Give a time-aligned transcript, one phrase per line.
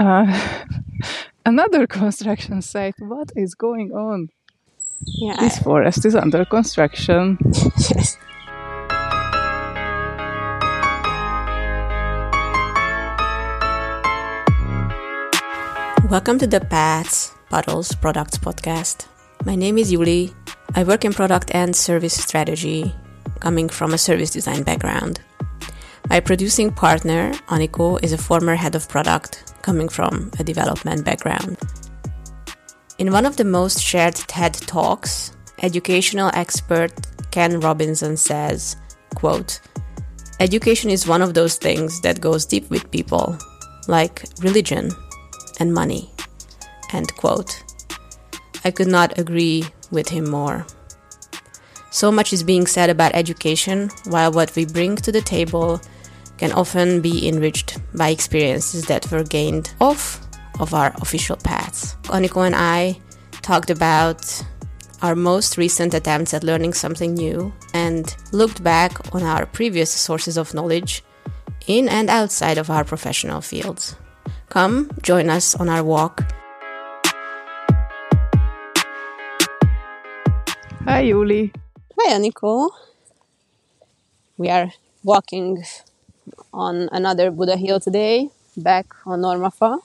[0.00, 0.24] Uh,
[1.44, 2.94] another construction site.
[3.00, 4.30] What is going on?
[5.04, 5.36] Yeah.
[5.38, 7.36] This forest is under construction.
[7.44, 8.16] yes.
[16.08, 19.06] Welcome to the Paths Puddles Products Podcast.
[19.44, 20.32] My name is Yuli.
[20.74, 22.94] I work in product and service strategy,
[23.40, 25.20] coming from a service design background.
[26.08, 31.58] My producing partner, Aniko, is a former head of product, coming from a development background.
[32.98, 36.92] In one of the most shared TED Talks, educational expert
[37.30, 38.76] Ken Robinson says,
[39.14, 39.60] quote,
[40.40, 43.36] Education is one of those things that goes deep with people,
[43.88, 44.90] like religion
[45.60, 46.10] and money.
[46.92, 47.62] End quote.
[48.64, 50.66] I could not agree with him more.
[51.90, 55.80] So much is being said about education, while what we bring to the table
[56.40, 60.26] can often be enriched by experiences that were gained off
[60.58, 61.96] of our official paths.
[62.04, 62.98] Aniko and I
[63.42, 64.42] talked about
[65.02, 70.38] our most recent attempts at learning something new and looked back on our previous sources
[70.38, 71.04] of knowledge
[71.66, 73.96] in and outside of our professional fields.
[74.48, 76.22] Come join us on our walk.
[80.86, 81.52] Hi, Yuli.
[81.98, 82.70] Hi, Aniko.
[84.38, 84.72] We are
[85.04, 85.62] walking
[86.52, 89.78] on another Buda hill today, back on Normafa,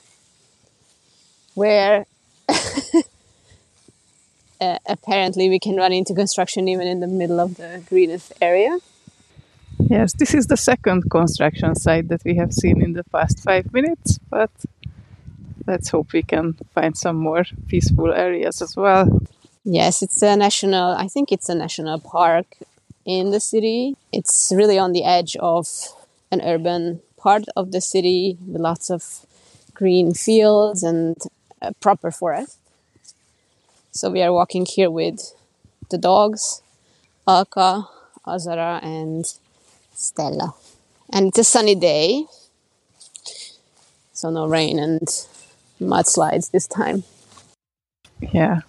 [1.53, 2.05] where
[4.61, 8.77] uh, apparently we can run into construction even in the middle of the greenest area.
[9.77, 13.71] Yes, this is the second construction site that we have seen in the past five
[13.73, 14.49] minutes, but
[15.67, 19.21] let's hope we can find some more peaceful areas as well.
[19.63, 22.45] Yes, it's a national, I think it's a national park
[23.05, 23.95] in the city.
[24.11, 25.67] It's really on the edge of
[26.35, 29.25] an urban part of the city with lots of
[29.73, 31.15] green fields and
[31.61, 32.57] a proper forest.
[33.91, 35.33] So we are walking here with
[35.89, 36.61] the dogs,
[37.27, 37.87] Alka,
[38.27, 39.23] Azara, and
[39.93, 40.53] Stella.
[41.13, 42.25] And it's a sunny day,
[44.11, 45.07] so no rain and
[45.79, 47.03] mudslides this time.
[48.19, 48.61] Yeah,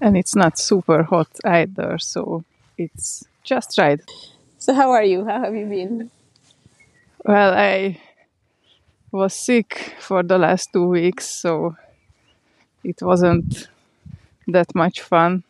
[0.00, 2.44] and it's not super hot either, so
[2.76, 4.00] it's just right.
[4.58, 5.24] So, how are you?
[5.24, 6.10] How have you been?
[7.24, 7.98] Well, I
[9.12, 11.76] was sick for the last two weeks, so
[12.84, 13.68] it wasn't
[14.48, 15.44] that much fun.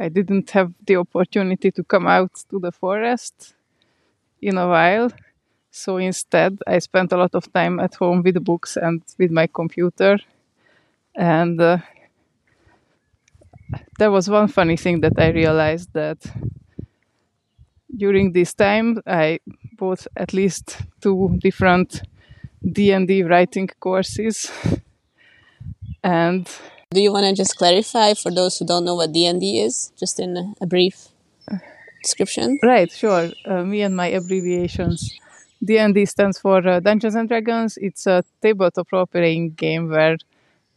[0.00, 3.54] I didn't have the opportunity to come out to the forest
[4.42, 5.10] in a while.
[5.70, 9.46] So instead, I spent a lot of time at home with books and with my
[9.48, 10.18] computer.
[11.16, 11.78] And uh,
[13.98, 16.18] there was one funny thing that I realized that
[17.96, 19.40] during this time, I
[19.76, 22.02] bought at least two different
[22.62, 24.50] D&D writing courses.
[26.02, 26.48] and
[26.90, 30.20] do you want to just clarify for those who don't know what D&D is, just
[30.20, 31.08] in a brief
[32.02, 32.58] description?
[32.62, 33.30] Right, sure.
[33.44, 35.12] Uh, me and my abbreviations.
[35.64, 37.76] D&D stands for uh, Dungeons and Dragons.
[37.78, 40.16] It's a tabletop role-playing game where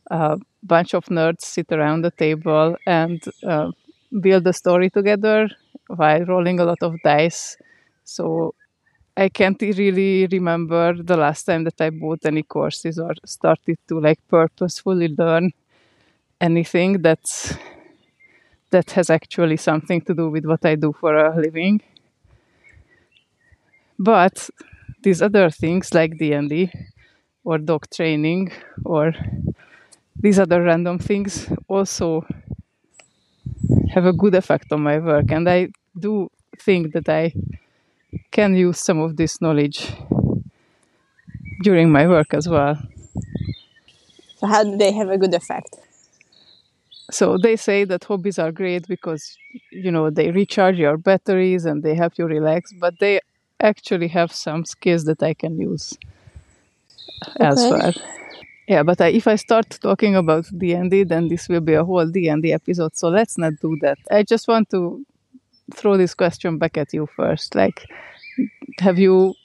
[0.10, 3.72] a bunch of nerds sit around the table and uh,
[4.20, 5.50] build a story together
[5.88, 7.58] while rolling a lot of dice.
[8.04, 8.56] So
[9.18, 14.00] I can't really remember the last time that I bought any courses or started to
[14.00, 15.52] like purposefully learn
[16.42, 17.56] anything that's
[18.72, 21.82] that has actually something to do with what I do for a living.
[23.98, 24.50] But
[25.04, 26.72] these other things like D&D
[27.44, 28.52] or dog training
[28.86, 29.14] or
[30.16, 32.26] these other random things also
[33.94, 37.34] have a good effect on my work and I do think that I
[38.32, 39.92] can use some of this knowledge
[41.64, 42.78] during my work as well.
[44.38, 45.76] So how do they have a good effect?
[47.12, 49.38] So they say that hobbies are great because
[49.72, 53.20] you know they recharge your batteries and they help you relax, but they
[53.60, 55.98] actually have some skills that I can use
[57.28, 57.46] okay.
[57.46, 57.94] as well.
[58.68, 62.06] Yeah, but I, if I start talking about D&D, then this will be a whole
[62.06, 62.96] D&D episode.
[62.96, 63.98] So let's not do that.
[64.12, 65.04] I just want to
[65.74, 67.56] throw this question back at you first.
[67.56, 67.86] Like,
[68.80, 69.36] have you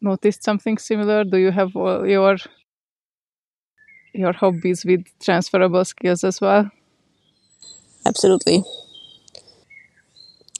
[0.00, 1.24] noticed something similar?
[1.24, 2.38] Do you have your
[4.12, 6.70] your hobbies with transferable skills as well?
[8.04, 8.64] Absolutely.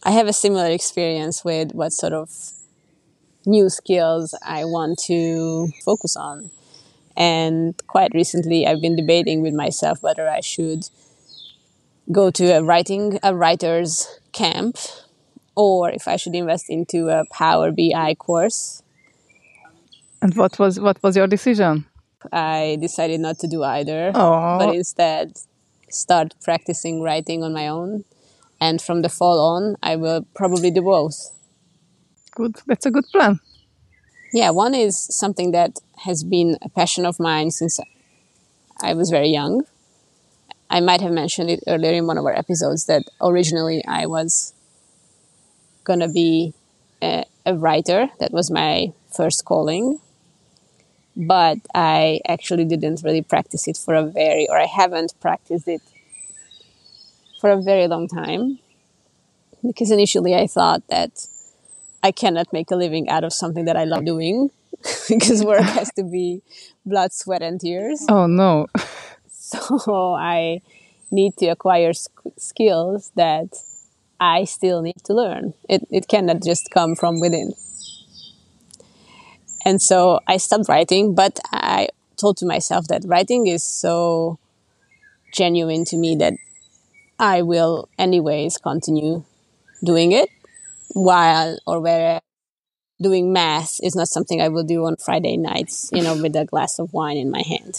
[0.02, 2.30] I have a similar experience with what sort of
[3.46, 6.50] new skills I want to focus on.
[7.16, 10.88] And quite recently, I've been debating with myself whether I should
[12.10, 14.76] go to a writing a writer's camp
[15.60, 18.82] or if I should invest into a Power BI course.
[20.22, 21.86] And what was what was your decision?
[22.32, 24.58] I decided not to do either, Aww.
[24.58, 25.38] but instead
[25.90, 28.04] start practicing writing on my own.
[28.60, 31.16] And from the fall on, I will probably do both.
[32.32, 32.56] Good.
[32.66, 33.40] That's a good plan.
[34.32, 37.80] Yeah, one is something that has been a passion of mine since
[38.82, 39.64] I was very young.
[40.68, 44.52] I might have mentioned it earlier in one of our episodes that originally I was
[45.90, 46.54] going to be
[47.02, 48.08] a, a, writer.
[48.20, 49.98] That was my first calling.
[51.16, 55.82] But I actually didn't really practice it for a very, or I haven't practiced it
[57.40, 58.60] for a very long time.
[59.66, 61.26] Because initially I thought that
[62.02, 64.50] I cannot make a living out of something that I love doing
[65.08, 66.42] because work has to be
[66.86, 68.06] blood, sweat, and tears.
[68.08, 68.68] Oh, no.
[69.28, 70.62] so I
[71.10, 71.92] need to acquire
[72.38, 73.48] skills that
[74.20, 75.54] I still need to learn.
[75.68, 77.54] It, it cannot just come from within.
[79.64, 84.38] And so I stopped writing, but I told to myself that writing is so
[85.32, 86.34] genuine to me that
[87.18, 89.24] I will, anyways, continue
[89.84, 90.28] doing it
[90.92, 92.20] while or where
[93.00, 96.44] doing math is not something I will do on Friday nights, you know, with a
[96.44, 97.76] glass of wine in my hand.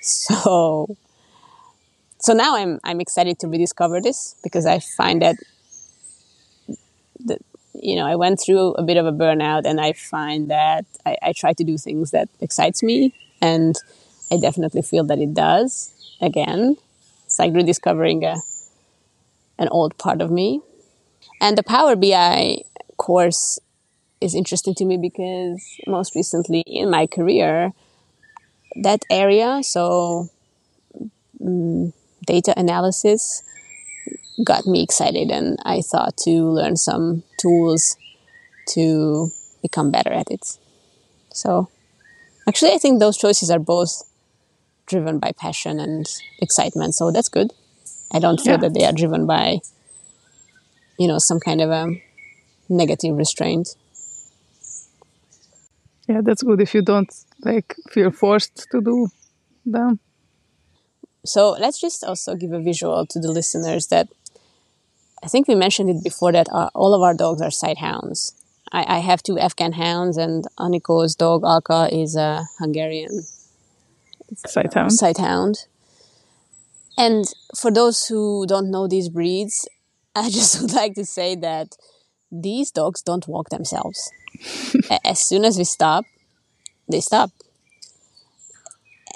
[0.00, 0.96] So,
[2.18, 5.36] so now I'm I'm excited to rediscover this because I find that
[7.24, 7.38] that
[7.74, 11.16] you know I went through a bit of a burnout and I find that I,
[11.22, 13.74] I try to do things that excites me and
[14.30, 16.76] I definitely feel that it does again.
[17.26, 18.36] It's like rediscovering a
[19.58, 20.60] an old part of me
[21.40, 22.62] and the Power BI
[22.96, 23.58] course
[24.20, 27.72] is interesting to me because most recently in my career,
[28.82, 30.28] that area, so
[31.44, 31.92] um,
[32.26, 33.42] data analysis,
[34.44, 37.96] got me excited, and I thought to learn some tools
[38.70, 39.30] to
[39.62, 40.58] become better at it.
[41.32, 41.68] So,
[42.48, 44.02] actually, I think those choices are both
[44.86, 46.06] driven by passion and
[46.40, 47.52] excitement, so that's good.
[48.12, 48.58] I don't feel yeah.
[48.58, 49.60] that they are driven by
[50.98, 51.88] you know some kind of a
[52.68, 53.76] negative restraint
[56.08, 59.08] yeah that's good if you don't like feel forced to do
[59.66, 59.98] them
[61.24, 64.08] so let's just also give a visual to the listeners that
[65.22, 68.34] i think we mentioned it before that our, all of our dogs are sight hounds.
[68.72, 73.22] I, I have two afghan hounds and aniko's dog alka is a hungarian
[74.46, 74.92] sight hound.
[74.92, 75.66] sight hound.
[76.96, 77.24] And
[77.56, 79.68] for those who don't know these breeds
[80.16, 81.76] I just would like to say that
[82.30, 84.12] these dogs don't walk themselves.
[85.04, 86.04] as soon as we stop,
[86.88, 87.30] they stop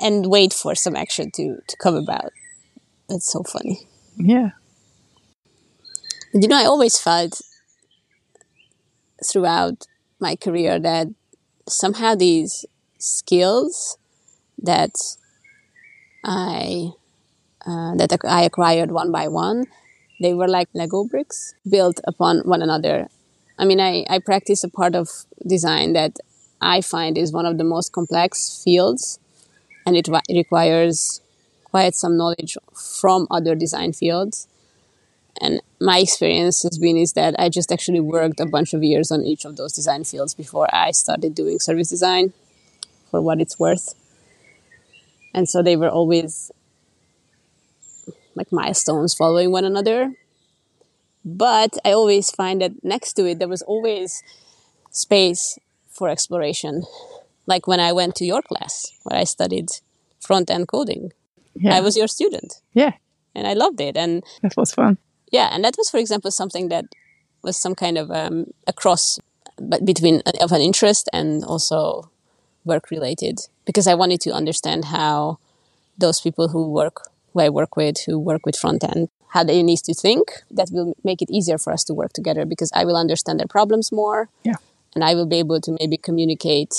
[0.01, 2.33] and wait for some action to, to come about.
[3.09, 3.89] That's so funny.
[4.17, 4.51] Yeah.
[6.33, 7.41] And, you know, I always felt
[9.25, 9.87] throughout
[10.21, 11.09] my career that
[11.69, 12.65] somehow these
[12.99, 13.99] skills
[14.59, 14.93] that
[16.25, 16.91] I
[17.67, 19.67] uh, that I acquired one by one
[20.21, 23.09] they were like Lego bricks built upon one another.
[23.59, 25.09] I mean, I, I practice a part of
[25.47, 26.19] design that
[26.61, 29.19] I find is one of the most complex fields,
[29.89, 31.23] and it re- requires
[31.65, 34.47] quite some knowledge from other design fields.
[35.41, 39.11] And my experience has been is that I just actually worked a bunch of years
[39.11, 42.35] on each of those design fields before I started doing service design,
[43.11, 43.95] for what it's worth.
[45.33, 46.53] And so they were always
[48.35, 50.13] like milestones following one another.
[51.25, 54.23] But I always find that next to it, there was always
[54.91, 56.85] space for exploration.
[57.49, 59.69] Like when I went to your class, where I studied
[60.21, 61.13] front end coding,
[61.57, 61.75] yeah.
[61.75, 62.61] I was your student.
[62.75, 62.93] Yeah.
[63.35, 63.97] And I loved it.
[63.97, 64.99] And that was fun.
[65.33, 65.49] Yeah.
[65.51, 66.85] And that was, for example, something that
[67.43, 69.19] was some kind of um, a cross
[69.61, 72.11] but between uh, of an interest and also
[72.65, 75.39] work related because I wanted to understand how
[75.97, 79.63] those people who work who I work with who work with front end, how they
[79.63, 80.31] need to think.
[80.51, 83.47] That will make it easier for us to work together because I will understand their
[83.47, 84.29] problems more.
[84.45, 84.59] Yeah.
[84.95, 86.75] And I will be able to maybe communicate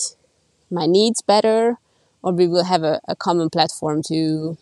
[0.72, 1.78] my needs better,
[2.22, 4.58] or we will have a, a common platform to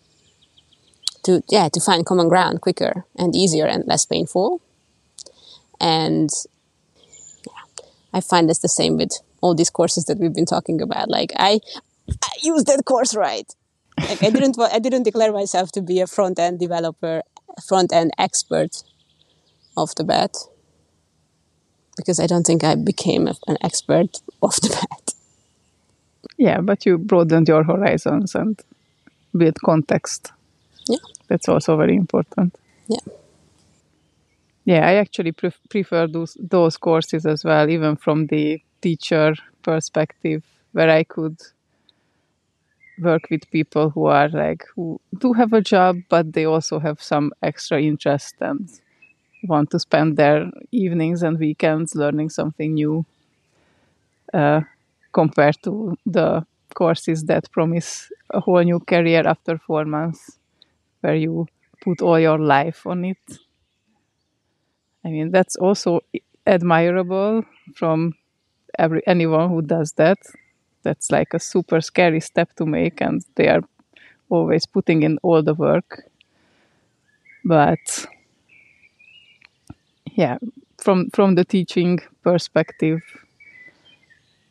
[1.24, 4.62] to yeah to find common ground quicker and easier and less painful.
[5.80, 6.30] And
[7.46, 7.84] yeah,
[8.14, 9.12] I find it's the same with
[9.42, 11.10] all these courses that we've been talking about.
[11.10, 11.60] Like I,
[12.10, 13.48] I use that course right
[13.98, 17.24] like I didn't I didn't declare myself to be a front end developer,
[17.68, 18.84] front end expert
[19.76, 20.36] off the bat
[21.96, 25.14] because I don't think I became an expert off the bat.
[26.38, 28.60] Yeah, but you broadened your horizons and
[29.38, 30.32] built context.
[30.88, 30.98] Yeah,
[31.30, 32.56] that's also very important.
[32.88, 33.00] Yeah.
[34.66, 40.44] Yeah, I actually pre- prefer those those courses as well, even from the teacher perspective,
[40.74, 41.38] where I could
[43.00, 47.02] work with people who are like who do have a job but they also have
[47.02, 48.70] some extra interest and
[49.44, 53.06] want to spend their evenings and weekends learning something new
[54.34, 54.62] uh,
[55.18, 55.74] compared to
[56.06, 56.46] the
[56.76, 60.38] courses that promise a whole new career after four months
[61.02, 61.48] where you
[61.86, 63.24] put all your life on it.
[65.06, 66.02] I mean that's also
[66.46, 67.44] admirable
[67.76, 68.14] from
[68.80, 70.20] every anyone who does that.
[70.84, 73.64] That's like a super scary step to make and they are
[74.30, 76.04] always putting in all the work.
[77.44, 78.06] But
[80.16, 80.38] yeah
[80.84, 83.02] from from the teaching perspective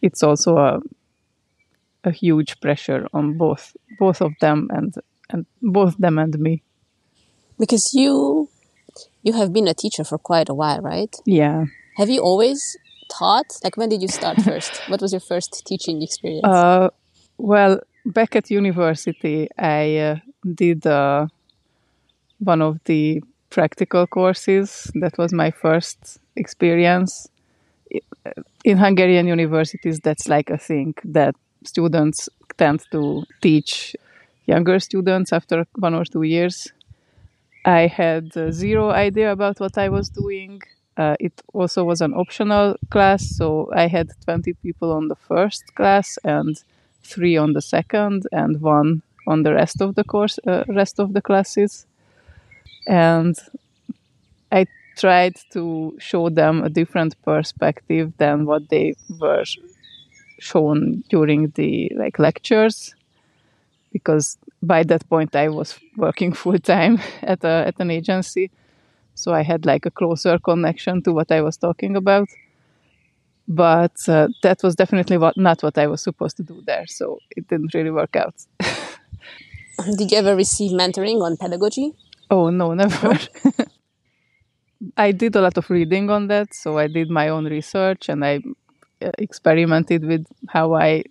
[0.02, 0.80] it's also a
[2.04, 4.94] a huge pressure on both both of them and
[5.30, 6.62] and both them and me
[7.58, 8.48] because you
[9.22, 11.64] you have been a teacher for quite a while right yeah
[11.96, 12.76] have you always
[13.08, 13.46] taught?
[13.64, 14.82] Like, when did you start first?
[14.88, 16.44] what was your first teaching experience?
[16.44, 16.90] Uh,
[17.38, 20.16] well, back at university, I uh,
[20.54, 21.26] did uh,
[22.38, 24.90] one of the practical courses.
[24.94, 27.28] That was my first experience.
[28.66, 33.94] In Hungarian universities, that's like a thing that students tend to teach
[34.46, 36.72] younger students after one or two years.
[37.64, 40.62] I had uh, zero idea about what I was doing.
[40.96, 45.62] Uh, it also was an optional class, so I had 20 people on the first
[45.76, 46.60] class and
[47.04, 51.12] three on the second, and one on the rest of the course, uh, rest of
[51.12, 51.86] the classes.
[52.88, 53.36] And
[54.50, 59.44] I tried to show them a different perspective than what they were
[60.38, 62.94] shown during the like lectures,
[63.92, 68.50] because by that point I was working full time at a at an agency
[69.16, 72.28] so I had like a closer connection to what I was talking about.
[73.48, 77.18] But uh, that was definitely what, not what I was supposed to do there, so
[77.36, 78.34] it didn't really work out.
[79.98, 81.94] Did you ever receive mentoring on pedagogy?
[82.30, 83.18] Oh no, never.
[84.96, 88.24] I did a lot of reading on that, so I did my own research and
[88.24, 88.40] I
[89.02, 91.04] uh, experimented with how I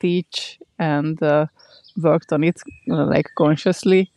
[0.00, 1.46] teach and uh,
[1.96, 4.10] worked on it know, like consciously.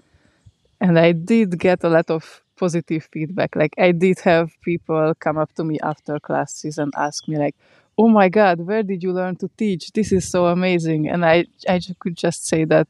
[0.81, 3.55] And I did get a lot of positive feedback.
[3.55, 7.55] Like I did have people come up to me after classes and ask me like,
[7.97, 9.91] "Oh my God, where did you learn to teach?
[9.93, 12.87] This is so amazing!" And I I could just say that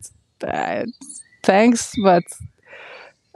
[0.47, 0.85] uh,
[1.43, 2.23] thanks, but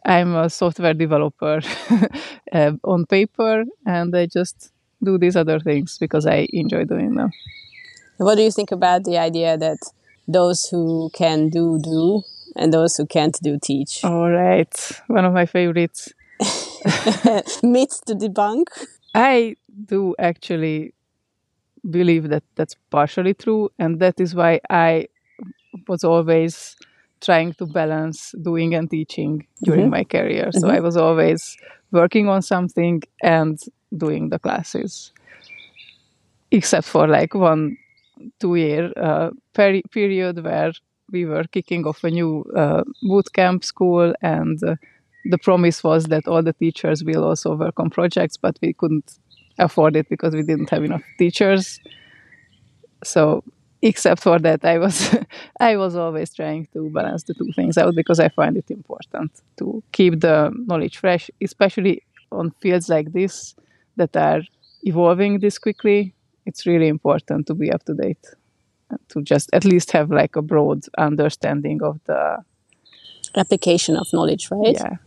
[0.06, 1.62] I'm a software developer
[2.51, 4.72] uh, on paper, and I just
[5.03, 7.32] do these other things because I enjoy doing them.
[8.18, 9.77] What do you think about the idea that
[10.27, 12.22] those who can do do
[12.56, 14.03] and those who can't do teach?
[14.03, 16.13] All right, one of my favorites.
[17.63, 18.65] myths to debunk?
[19.13, 20.94] I do actually
[21.89, 25.08] believe that that's partially true, and that is why I
[25.88, 26.75] was always
[27.21, 29.91] trying to balance doing and teaching during mm-hmm.
[29.91, 30.49] my career.
[30.51, 30.77] So mm-hmm.
[30.77, 31.57] I was always
[31.91, 33.59] working on something and
[33.95, 35.11] doing the classes,
[36.51, 37.77] except for like one
[38.39, 40.73] two year uh, peri- period where
[41.11, 44.75] we were kicking off a new uh, boot camp school and uh,
[45.25, 49.17] the promise was that all the teachers will also work on projects, but we couldn't
[49.57, 51.79] afford it because we didn't have enough teachers.
[53.03, 53.43] So
[53.81, 55.15] except for that I was
[55.59, 59.31] I was always trying to balance the two things out because I find it important
[59.57, 63.55] to keep the knowledge fresh, especially on fields like this
[63.95, 64.41] that are
[64.83, 66.13] evolving this quickly.
[66.45, 68.25] It's really important to be up to date
[69.09, 72.38] to just at least have like a broad understanding of the
[73.36, 74.74] application of knowledge, right?
[74.74, 74.98] Yeah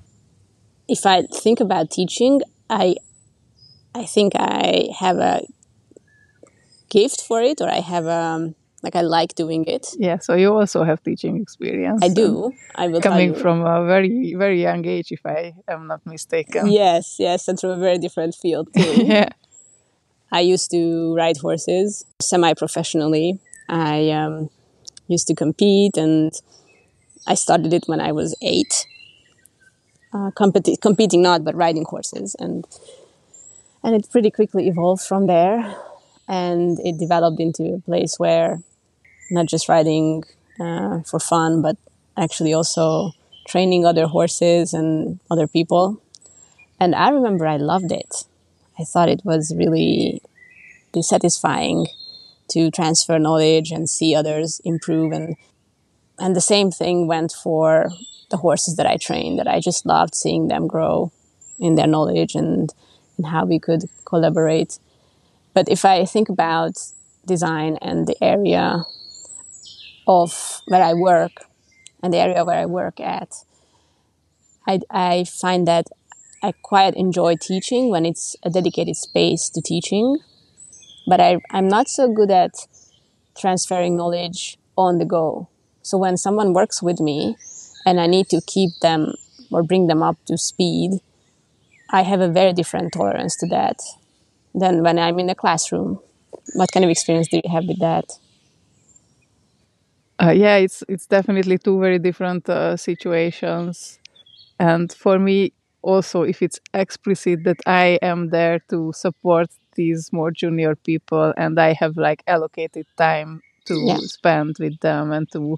[0.88, 2.96] if I think about teaching, I
[3.94, 5.42] I think I have a
[6.90, 9.94] gift for it, or I have a um, like I like doing it.
[9.98, 12.00] Yeah, so you also have teaching experience.
[12.02, 12.52] I do.
[12.74, 16.70] I will coming from a very very young age, if I am not mistaken.
[16.70, 19.04] Yes, yes, and from a very different field too.
[19.04, 19.28] yeah.
[20.30, 23.38] I used to ride horses semi-professionally.
[23.68, 24.48] I um,
[25.06, 26.32] used to compete, and
[27.26, 28.86] I started it when I was eight
[30.12, 32.66] uh, competi- competing not but riding horses and
[33.82, 35.74] and it pretty quickly evolved from there
[36.28, 38.60] and it developed into a place where
[39.32, 40.24] not just riding
[40.60, 41.76] uh, for fun but
[42.16, 43.12] actually also
[43.48, 46.00] training other horses and other people.
[46.78, 48.24] And i remember i loved it.
[48.78, 50.22] I thought it was really
[51.00, 51.86] satisfying
[52.48, 55.12] to transfer knowledge and see others improve.
[55.12, 55.36] And
[56.18, 57.88] and the same thing went for
[58.30, 61.10] the horses that I trained, that I just loved seeing them grow
[61.58, 62.72] in their knowledge and,
[63.16, 64.78] and how we could collaborate.
[65.54, 66.78] But if I think about
[67.26, 68.84] design and the area
[70.06, 71.32] of where I work
[72.02, 73.32] and the area where I work at,
[74.66, 75.86] I, I find that
[76.42, 80.18] I quite enjoy teaching when it's a dedicated space to teaching,
[81.06, 82.52] but I, I'm not so good at
[83.36, 85.48] transferring knowledge on the go.
[85.82, 87.36] So when someone works with me
[87.86, 89.14] and I need to keep them
[89.50, 91.00] or bring them up to speed,
[91.90, 93.80] I have a very different tolerance to that
[94.54, 96.00] than when I'm in the classroom.
[96.54, 98.18] What kind of experience do you have with that?
[100.22, 103.98] Uh, yeah, it's it's definitely two very different uh, situations,
[104.58, 105.52] and for me
[105.82, 111.58] also, if it's explicit that I am there to support these more junior people and
[111.58, 113.96] I have like allocated time to yeah.
[113.98, 115.56] spend with them and to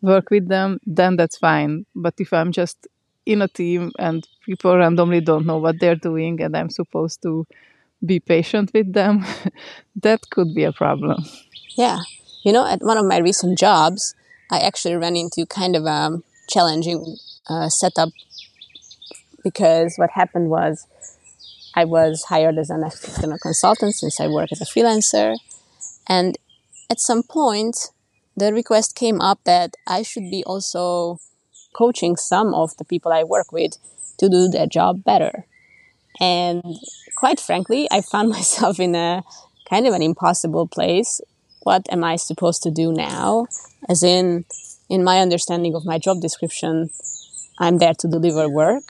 [0.00, 1.84] work with them, then that's fine.
[1.94, 2.86] But if I'm just
[3.26, 7.46] in a team and people randomly don't know what they're doing and I'm supposed to
[8.04, 9.24] be patient with them,
[9.96, 11.24] that could be a problem.
[11.76, 11.98] Yeah.
[12.42, 14.14] You know, at one of my recent jobs,
[14.50, 17.16] I actually ran into kind of a challenging
[17.48, 18.10] uh, setup
[19.42, 20.86] because what happened was
[21.74, 25.36] I was hired as an external consultant since I work as a freelancer.
[26.08, 26.36] And
[26.90, 27.90] at some point,
[28.36, 31.18] the request came up that I should be also
[31.74, 33.72] coaching some of the people I work with
[34.18, 35.46] to do their job better.
[36.20, 36.62] And
[37.16, 39.22] quite frankly, I found myself in a
[39.68, 41.20] kind of an impossible place.
[41.68, 43.46] What am I supposed to do now?
[43.90, 44.46] As in,
[44.88, 46.88] in my understanding of my job description,
[47.58, 48.84] I'm there to deliver work.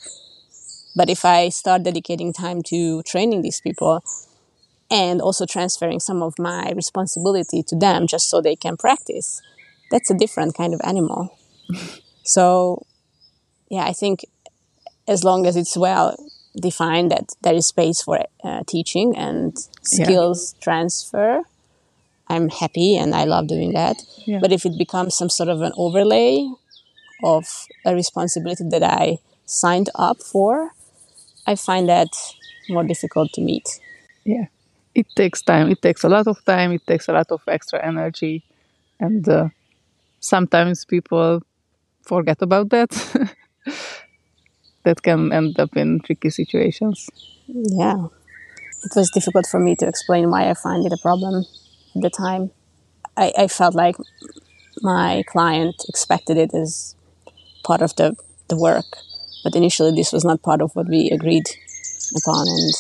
[0.94, 4.04] But if I start dedicating time to training these people
[4.92, 9.42] and also transferring some of my responsibility to them just so they can practice,
[9.90, 11.36] that's a different kind of animal.
[12.22, 12.86] so,
[13.68, 14.24] yeah, I think
[15.08, 16.14] as long as it's well
[16.54, 20.62] defined that there is space for uh, teaching and skills yeah.
[20.62, 21.42] transfer,
[22.28, 23.96] I'm happy and I love doing that.
[24.26, 24.38] Yeah.
[24.40, 26.48] But if it becomes some sort of an overlay
[27.24, 30.70] of a responsibility that I signed up for,
[31.46, 32.08] I find that
[32.68, 33.80] more difficult to meet.
[34.24, 34.46] Yeah,
[34.94, 35.70] it takes time.
[35.70, 36.72] It takes a lot of time.
[36.72, 38.44] It takes a lot of extra energy,
[39.00, 39.48] and uh,
[40.20, 41.42] sometimes people
[42.02, 42.90] forget about that.
[44.84, 47.08] that can end up in tricky situations.
[47.46, 48.06] Yeah,
[48.84, 51.44] it was difficult for me to explain why I find it a problem
[52.00, 52.50] the time.
[53.16, 53.96] I, I felt like
[54.82, 56.94] my client expected it as
[57.64, 58.16] part of the,
[58.48, 58.98] the work,
[59.44, 61.46] but initially this was not part of what we agreed
[62.16, 62.72] upon, and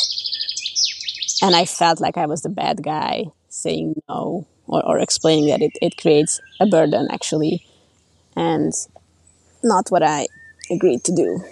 [1.42, 5.62] and I felt like I was the bad guy saying no or, or explaining that
[5.62, 7.64] it, it creates a burden actually,
[8.36, 8.72] and
[9.62, 10.26] not what I
[10.70, 11.44] agreed to do.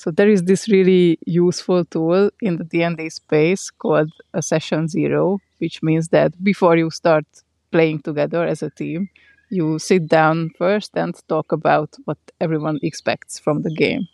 [0.00, 5.40] So there is this really useful tool in the D&D space called a session zero,
[5.58, 7.26] which means that before you start
[7.70, 9.10] playing together as a team,
[9.50, 14.08] you sit down first and talk about what everyone expects from the game.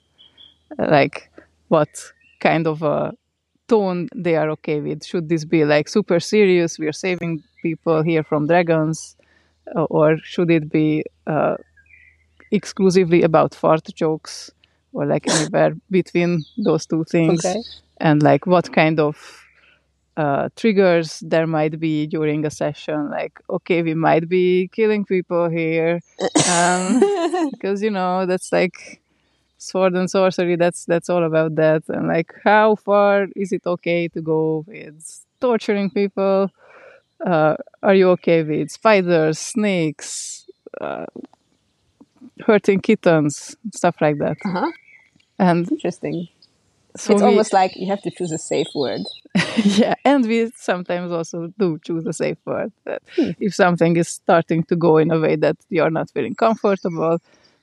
[0.77, 1.31] Like
[1.69, 1.91] what
[2.41, 3.13] kind of a
[3.69, 5.05] tone they are okay with.
[5.05, 6.81] Should this be like super serious?
[6.81, 9.15] We are saving people here from dragons,
[9.77, 11.59] or should it be uh,
[12.51, 14.51] exclusively about fart jokes,
[14.97, 17.45] or like anywhere between those two things?
[17.45, 17.63] Okay.
[17.99, 19.17] And like what kind of
[20.17, 25.49] uh, triggers there might be during a session like okay we might be killing people
[25.49, 26.01] here
[26.51, 27.01] um,
[27.51, 29.03] because you know that's like
[29.59, 34.09] sword and sorcery that's that's all about that and like how far is it okay
[34.09, 36.51] to go with torturing people
[37.27, 40.47] uh, are you okay with spiders snakes
[40.81, 41.07] uh,
[42.47, 44.71] hurting kittens stuff like that uh-huh.
[45.39, 46.29] And interesting.
[46.97, 49.03] So it's we, almost like you have to choose a safe word.
[49.57, 52.73] Yeah and we sometimes also do choose a safe word
[53.17, 53.31] hmm.
[53.41, 57.19] if something is starting to go in a way that you're not feeling comfortable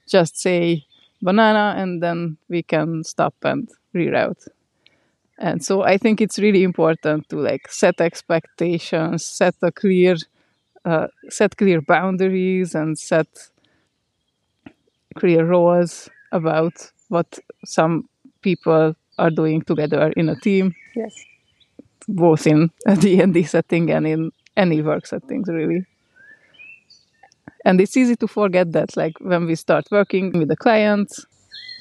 [0.07, 0.85] just say
[1.21, 4.47] banana and then we can stop and reroute.
[5.39, 10.15] And so i think it's really important to like set expectations set a clear
[10.85, 13.31] uh, set clear boundaries and set
[15.15, 18.09] clear roles about what some
[18.41, 20.75] people are doing together in a team.
[20.95, 21.13] Yes.
[22.07, 25.85] Both in a d&d setting and in any work settings really.
[27.65, 31.25] And it's easy to forget that like when we start working with the clients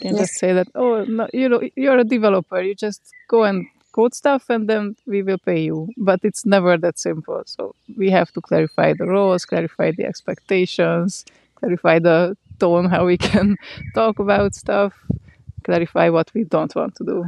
[0.01, 0.29] you can yes.
[0.29, 4.15] just say that oh no, you know you're a developer you just go and code
[4.15, 5.89] stuff and then we will pay you.
[5.97, 7.43] But it's never that simple.
[7.47, 11.25] So we have to clarify the roles clarify the expectations
[11.57, 13.57] clarify the tone how we can
[13.95, 14.93] talk about stuff
[15.63, 17.25] clarify what we don't want to do.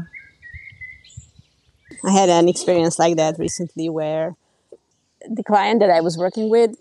[2.04, 4.36] I had an experience like that recently where
[5.28, 6.76] the client that i was working with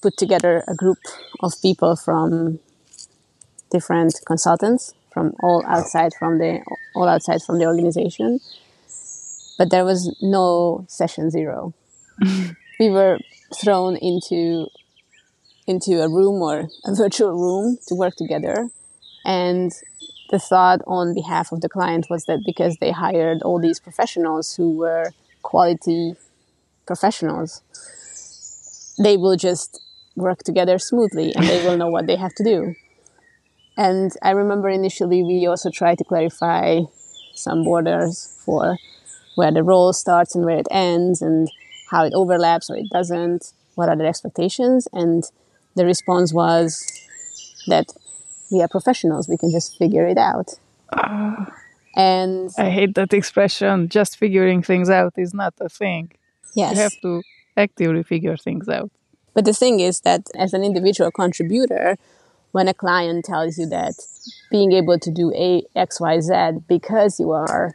[0.00, 0.96] put together a group
[1.40, 2.58] of people from
[3.70, 6.60] different consultants from all outside from the
[6.94, 8.40] all outside from the organization
[9.58, 11.72] but there was no session zero.
[12.80, 13.18] We were
[13.54, 14.66] thrown into
[15.68, 18.68] into a room or a virtual room to work together
[19.24, 19.70] and
[20.32, 24.56] the thought on behalf of the client was that because they hired all these professionals
[24.56, 26.16] who were quality
[26.86, 27.62] professionals
[28.98, 29.80] they will just
[30.16, 32.74] work together smoothly and they will know what they have to do
[33.76, 36.80] and I remember initially we also tried to clarify
[37.34, 38.76] some borders for
[39.34, 41.50] where the role starts and where it ends and
[41.90, 44.88] how it overlaps or it doesn't, what are the expectations.
[44.92, 45.24] And
[45.74, 46.84] the response was
[47.66, 47.86] that
[48.52, 50.54] we are professionals, we can just figure it out.
[50.92, 51.46] Uh,
[51.96, 53.88] and I hate that expression.
[53.88, 56.12] Just figuring things out is not a thing.
[56.54, 56.74] Yes.
[56.74, 57.22] You have to
[57.56, 58.90] actively figure things out.
[59.34, 61.96] But the thing is that as an individual contributor,
[62.52, 63.94] when a client tells you that
[64.50, 66.34] being able to do a x y z
[66.68, 67.72] because you are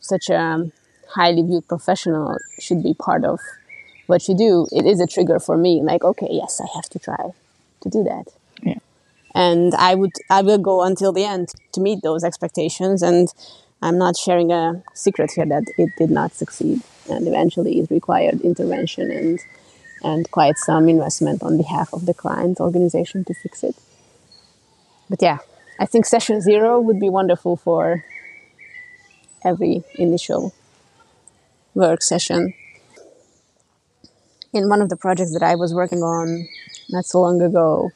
[0.00, 0.70] such a
[1.14, 3.40] highly viewed professional should be part of
[4.06, 6.98] what you do it is a trigger for me like okay yes i have to
[6.98, 7.32] try
[7.80, 8.26] to do that.
[9.34, 13.02] And i would i will go until the end to meet those expectations.
[13.02, 13.28] And
[13.82, 16.82] i'm not sharing a secret here that it did not succeed.
[17.10, 19.40] And eventually it required intervention and
[20.02, 23.74] and quite some investment on behalf of the client organization to fix it.
[25.10, 25.38] But yeah,
[25.80, 28.04] I think session zero would be wonderful for
[29.44, 30.54] every initial
[31.74, 32.54] work session.
[34.52, 36.48] In one of the projects that I was working on
[36.90, 37.90] not so long ago,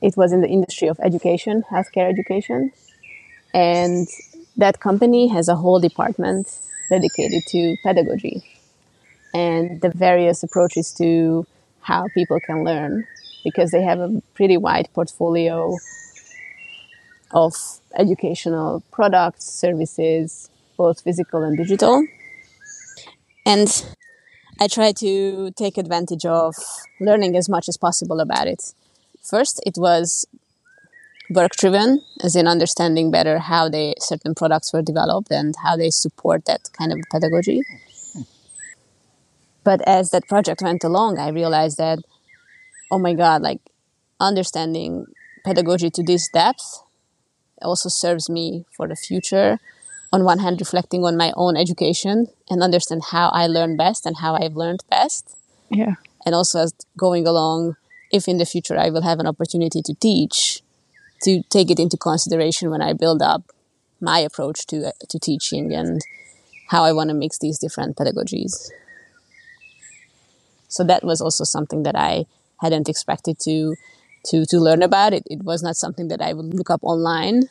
[0.00, 2.72] it was in the industry of education, healthcare education.
[3.52, 4.08] And
[4.56, 6.58] that company has a whole department
[6.88, 8.42] dedicated to pedagogy
[9.32, 11.46] and the various approaches to
[11.82, 13.06] how people can learn
[13.44, 15.76] because they have a pretty wide portfolio
[17.32, 17.54] of
[17.96, 22.04] educational products, services, both physical and digital.
[23.46, 23.68] And
[24.60, 26.54] I try to take advantage of
[27.00, 28.74] learning as much as possible about it.
[29.22, 30.26] First, it was
[31.30, 35.90] work driven, as in understanding better how they certain products were developed and how they
[35.90, 37.62] support that kind of pedagogy.
[39.62, 41.98] But as that project went along, I realized that,
[42.90, 43.60] oh my God, like
[44.18, 45.06] understanding
[45.44, 46.82] pedagogy to this depth
[47.62, 49.58] also serves me for the future.
[50.12, 54.16] On one hand, reflecting on my own education and understand how I learn best and
[54.16, 55.36] how I've learned best.
[55.70, 55.94] Yeah.
[56.26, 57.76] And also as going along,
[58.10, 60.62] if in the future I will have an opportunity to teach,
[61.22, 63.42] to take it into consideration when I build up
[64.00, 66.00] my approach to to teaching and
[66.68, 68.70] how I want to mix these different pedagogies.
[70.68, 72.26] So that was also something that I
[72.60, 73.74] hadn't expected to
[74.26, 75.24] to to learn about it.
[75.26, 77.48] It was not something that I would look up online,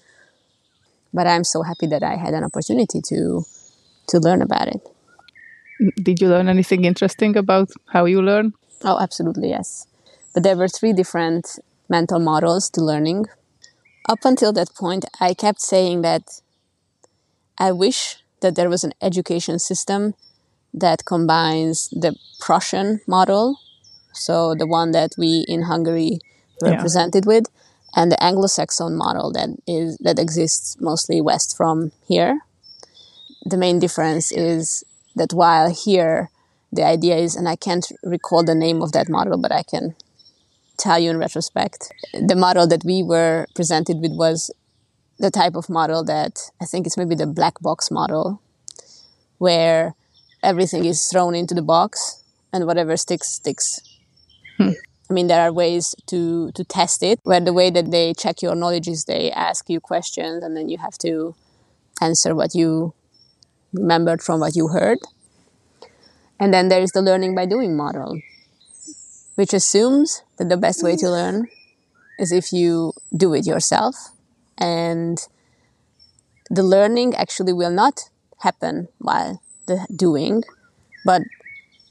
[1.13, 3.43] but I'm so happy that I had an opportunity to
[4.08, 4.82] to learn about it.
[6.02, 8.54] Did you learn anything interesting about how you learn?
[8.84, 9.88] Oh, absolutely, yes.
[10.34, 13.26] But there were three different mental models to learning.
[14.08, 16.42] Up until that point, I kept saying that
[17.58, 20.13] I wish that there was an education system
[20.74, 23.60] that combines the Prussian model,
[24.13, 26.20] so the one that we in Hungary
[26.62, 27.30] represented yeah.
[27.30, 27.46] with,
[27.96, 32.42] and the Anglo-Saxon model that is that exists mostly west from here.
[33.46, 34.84] The main difference is
[35.15, 36.30] that while here
[36.72, 39.96] the idea is, and I can't recall the name of that model, but I can
[40.80, 44.52] tell you in retrospect, the model that we were presented with was
[45.20, 48.42] the type of model that I think it's maybe the black box model,
[49.38, 49.96] where
[50.42, 53.80] everything is thrown into the box and whatever sticks sticks.
[54.58, 54.72] Hmm.
[55.10, 58.42] I mean, there are ways to, to test it where the way that they check
[58.42, 61.36] your knowledge is they ask you questions and then you have to
[62.00, 62.94] answer what you
[63.74, 65.00] remembered from what you heard.
[66.39, 68.22] And then there is the learning by doing model,
[69.39, 71.47] which assumes that the best way to learn
[72.19, 73.95] is if you do it yourself.
[74.58, 75.17] And
[76.49, 80.43] the learning actually will not happen while the doing,
[81.06, 81.21] but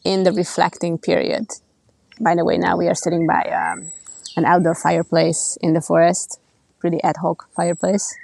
[0.04, 1.46] in the reflecting period
[2.20, 3.92] by the way, now we are sitting by um,
[4.37, 6.40] an outdoor fireplace in the forest,
[6.78, 8.14] pretty ad hoc fireplace.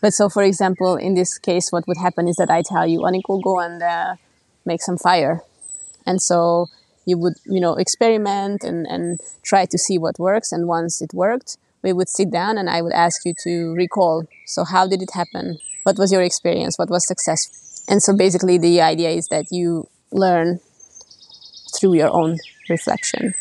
[0.00, 3.00] But so, for example, in this case, what would happen is that I tell you,
[3.00, 4.16] Aniko, go and uh,
[4.64, 5.42] make some fire.
[6.04, 6.68] And so
[7.06, 10.52] you would, you know, experiment and, and try to see what works.
[10.52, 14.24] And once it worked, we would sit down and I would ask you to recall.
[14.44, 15.58] So how did it happen?
[15.84, 16.78] What was your experience?
[16.78, 17.56] What was successful?
[17.88, 20.60] And so basically the idea is that you learn
[21.78, 22.38] through your own
[22.68, 23.34] reflection.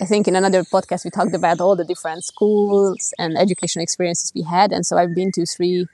[0.00, 4.32] I think in another podcast we talked about all the different schools and educational experiences
[4.34, 5.86] we had, and so I've been to three.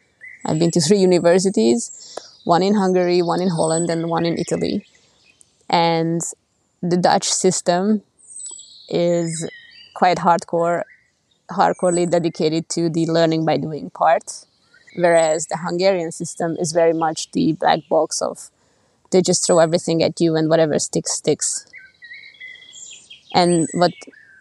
[0.44, 4.84] I've been to three universities, one in Hungary, one in Holland, and one in Italy.
[5.70, 6.20] And
[6.82, 8.02] the Dutch system
[8.88, 9.48] is
[9.94, 10.82] quite hardcore,
[11.50, 14.44] hardcorely dedicated to the learning by doing part,
[14.96, 18.50] whereas the Hungarian system is very much the black box of
[19.12, 21.66] they just throw everything at you and whatever sticks sticks.
[23.34, 23.92] And what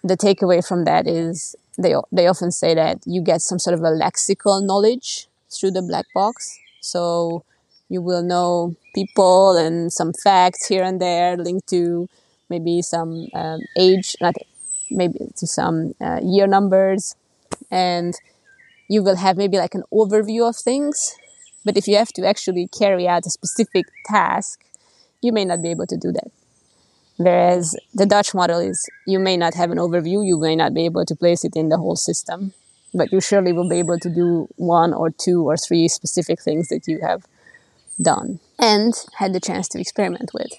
[0.04, 3.82] the takeaway from that is they they often say that you get some sort of
[3.82, 6.58] a lexical knowledge through the black box.
[6.82, 7.43] So
[7.89, 12.08] you will know people and some facts here and there linked to
[12.52, 14.36] maybe some um, age, not
[14.92, 17.16] maybe to some uh, year numbers,
[17.72, 18.14] and
[18.88, 21.16] you will have maybe like an overview of things.
[21.66, 24.66] But if you have to actually carry out a specific task,
[25.22, 26.32] you may not be able to do that.
[27.18, 30.86] Whereas the Dutch model is you may not have an overview, you may not be
[30.86, 32.54] able to place it in the whole system,
[32.94, 36.70] but you surely will be able to do one or two or three specific things
[36.70, 37.26] that you have
[38.02, 40.52] done and had the chance to experiment with.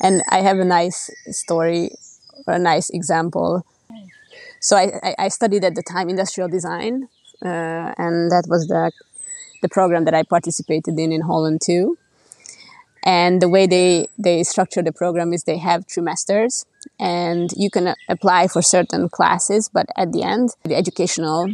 [0.00, 1.90] And I have a nice story
[2.46, 3.64] or a nice example.
[4.60, 7.08] So I, I studied at the time industrial design,
[7.44, 8.90] uh, and that was the
[9.62, 11.98] the program that I participated in in Holland too.
[13.02, 16.66] And the way they, they structure the program is they have trimesters
[16.98, 21.48] and you can apply for certain classes, but at the end, the educational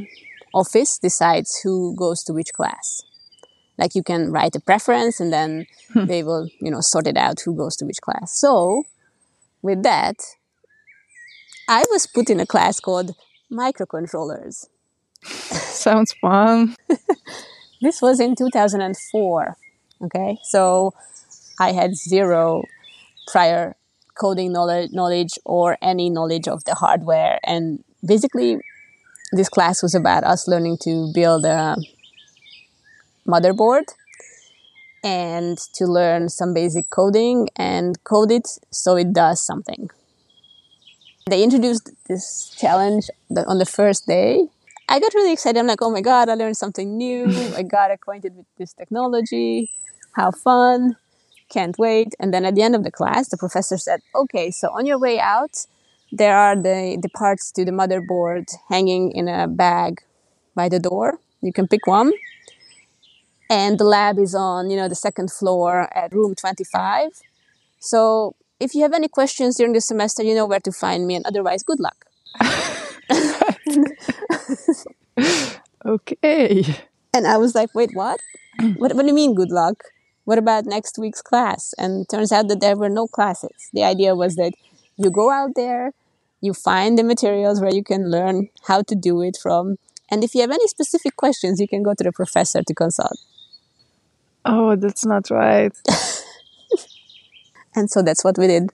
[0.54, 3.02] office decides who goes to which class.
[3.78, 6.06] Like you can write a preference and then hmm.
[6.06, 8.38] they will, you know, sort it out who goes to which class.
[8.38, 8.84] So
[9.62, 10.16] with that,
[11.68, 13.14] I was put in a class called
[13.50, 14.66] microcontrollers.
[15.24, 16.76] Sounds fun.
[17.80, 19.56] this was in 2004.
[20.04, 20.38] Okay.
[20.42, 20.92] So
[21.58, 22.64] I had zero
[23.28, 23.76] prior
[24.14, 27.38] coding knowledge, knowledge or any knowledge of the hardware.
[27.44, 28.58] And basically,
[29.32, 31.76] this class was about us learning to build a
[33.26, 33.84] motherboard
[35.04, 39.90] and to learn some basic coding and code it so it does something.
[41.28, 43.08] They introduced this challenge
[43.46, 44.48] on the first day.
[44.88, 45.58] I got really excited.
[45.58, 47.26] I'm like, oh my God, I learned something new.
[47.56, 49.70] I got acquainted with this technology.
[50.12, 50.96] How fun
[51.48, 52.14] can't wait.
[52.18, 54.98] And then at the end of the class, the professor said, okay, so on your
[54.98, 55.66] way out,
[56.10, 60.02] there are the, the parts to the motherboard hanging in a bag
[60.54, 61.20] by the door.
[61.40, 62.12] You can pick one.
[63.52, 67.10] And the lab is on, you know, the second floor at room 25.
[67.78, 71.16] So if you have any questions during the semester, you know where to find me.
[71.16, 72.06] And otherwise, good luck.
[75.84, 76.64] okay.
[77.12, 78.20] And I was like, wait, what?
[78.76, 78.94] what?
[78.94, 79.84] What do you mean, good luck?
[80.24, 81.74] what about next week's class?
[81.78, 83.70] And turns out that there were no classes.
[83.72, 84.52] The idea was that
[84.96, 85.92] you go out there,
[86.40, 89.76] you find the materials where you can learn how to do it from.
[90.10, 93.18] And if you have any specific questions, you can go to the professor to consult.
[94.44, 95.72] Oh, that's not right.
[97.74, 98.70] and so that's what we did.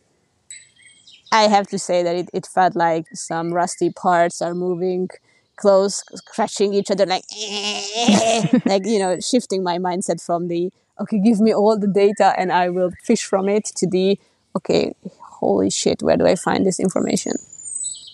[1.30, 5.08] I have to say that it, it felt like some rusty parts are moving
[5.56, 7.24] close, scratching each other, like,
[8.64, 12.52] like, you know, shifting my mindset from the okay, give me all the data and
[12.52, 14.18] I will fish from it to the,
[14.56, 17.32] okay, holy shit, where do I find this information?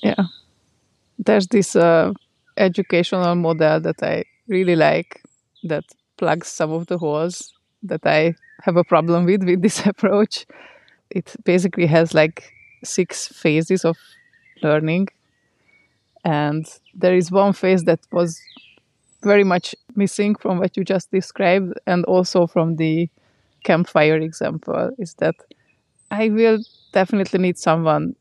[0.02, 0.24] Yeah.
[1.18, 2.12] There's this uh,
[2.56, 5.22] educational model that I really like
[5.64, 5.84] that
[6.16, 10.46] plugs some of the holes that I have a problem with with this approach.
[11.10, 13.96] It basically has like six phases of
[14.62, 15.08] learning.
[16.24, 18.40] And there is one phase that was
[19.22, 23.08] very much missing from what you just described and also from the
[23.64, 25.34] campfire example is that
[26.10, 26.58] I will
[26.92, 28.14] definitely need someone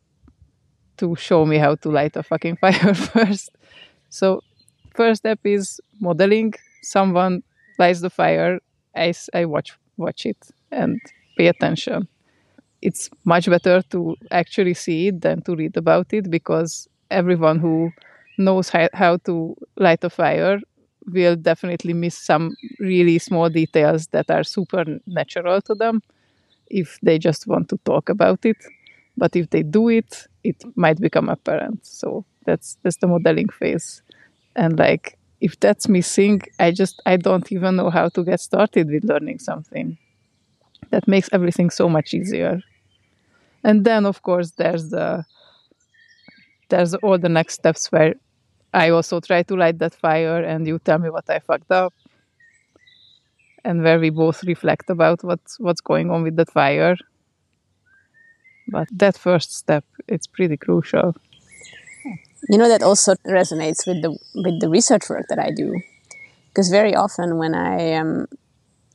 [0.97, 3.49] to show me how to light a fucking fire first.
[4.09, 4.41] So,
[4.95, 6.53] first step is modeling.
[6.81, 7.43] Someone
[7.79, 8.59] lights the fire.
[8.95, 10.37] I, I watch watch it
[10.71, 10.99] and
[11.37, 12.07] pay attention.
[12.81, 17.91] It's much better to actually see it than to read about it because everyone who
[18.37, 20.59] knows how, how to light a fire
[21.07, 26.01] will definitely miss some really small details that are supernatural to them
[26.69, 28.57] if they just want to talk about it.
[29.17, 31.85] But if they do it, it might become apparent.
[31.85, 34.01] So that's that's the modeling phase.
[34.55, 38.89] And like if that's missing, I just I don't even know how to get started
[38.89, 39.97] with learning something.
[40.91, 42.61] That makes everything so much easier.
[43.63, 45.25] And then of course there's the
[46.69, 48.15] there's all the next steps where
[48.73, 51.93] I also try to light that fire and you tell me what I fucked up.
[53.65, 56.95] And where we both reflect about what's what's going on with that fire.
[58.67, 61.15] But that first step, it's pretty crucial.
[62.49, 65.81] You know that also resonates with the with the research work that I do,
[66.49, 68.27] because very often when I am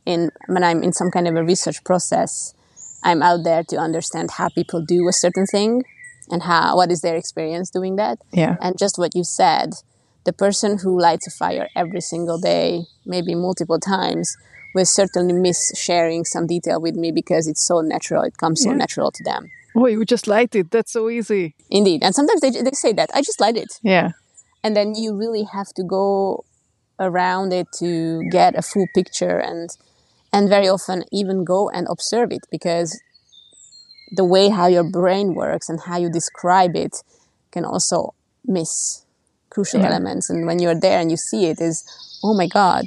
[0.04, 2.54] in when I'm in some kind of a research process,
[3.02, 5.84] I'm out there to understand how people do a certain thing
[6.30, 8.18] and how what is their experience doing that.
[8.32, 8.56] Yeah.
[8.60, 9.74] And just what you said,
[10.24, 14.36] the person who lights a fire every single day, maybe multiple times,
[14.74, 18.22] will certainly miss sharing some detail with me because it's so natural.
[18.22, 19.50] It comes so natural to them.
[19.78, 20.72] Oh, you just light it.
[20.72, 21.54] That's so easy.
[21.70, 22.02] Indeed.
[22.02, 23.68] And sometimes they, they say that I just light it.
[23.82, 24.10] Yeah.
[24.64, 26.44] And then you really have to go
[26.98, 29.70] around it to get a full picture and
[30.32, 33.00] and very often even go and observe it because
[34.16, 37.02] the way how your brain works and how you describe it
[37.52, 38.14] can also
[38.44, 39.04] miss
[39.50, 39.88] crucial Yeah.
[39.90, 41.84] elements and when you're there and you see it is
[42.24, 42.86] oh my god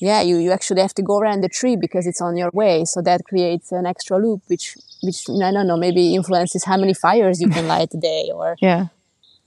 [0.00, 2.84] yeah you, you actually have to go around the tree because it's on your way
[2.84, 6.94] so that creates an extra loop which which i don't know maybe influences how many
[6.94, 8.86] fires you can light a day or Yeah.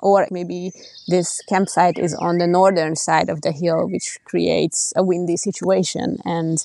[0.01, 0.71] or maybe
[1.07, 6.17] this campsite is on the northern side of the hill which creates a windy situation
[6.25, 6.57] and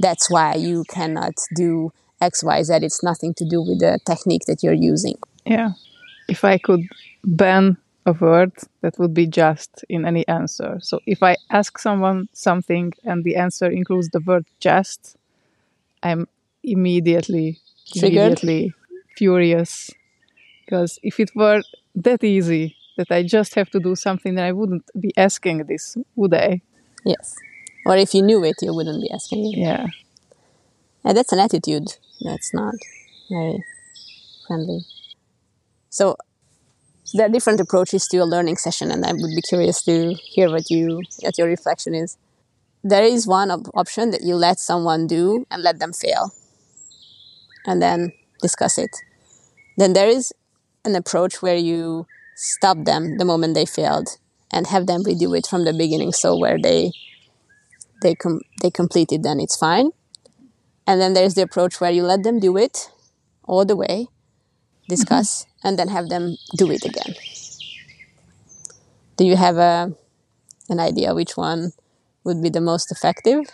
[0.00, 4.82] that's why you cannot do xyz it's nothing to do with the technique that you're
[4.92, 5.72] using Yeah.
[6.28, 6.82] If I could
[7.24, 7.76] ban
[8.06, 10.78] a word, that would be just in any answer.
[10.80, 15.16] So if I ask someone something and the answer includes the word just,
[16.02, 16.28] I'm
[16.62, 17.58] immediately?
[17.96, 18.74] Immediately
[19.16, 19.90] furious.
[20.64, 21.62] Because if it were
[21.96, 25.96] that easy that I just have to do something, then I wouldn't be asking this,
[26.16, 26.62] would I?
[27.04, 27.34] yes
[27.86, 29.86] or if you knew it you wouldn't be asking it Yeah.
[31.04, 31.88] and that's an attitude
[32.20, 32.74] that's not
[33.30, 33.64] very
[34.46, 34.80] friendly
[35.88, 36.16] so
[37.04, 40.14] so there are different approaches to a learning session and i would be curious to
[40.34, 42.16] hear what you what your reflection is
[42.84, 46.32] there is one op- option that you let someone do and let them fail
[47.66, 48.90] and then discuss it
[49.76, 50.32] then there is
[50.84, 54.08] an approach where you stop them the moment they failed
[54.50, 56.90] and have them redo it from the beginning so where they
[58.02, 59.90] they com- they complete it then it's fine
[60.90, 62.90] and then there's the approach where you let them do it
[63.44, 64.08] all the way,
[64.88, 67.14] discuss, and then have them do it again.
[69.16, 69.94] Do you have a,
[70.68, 71.72] an idea which one
[72.24, 73.44] would be the most effective?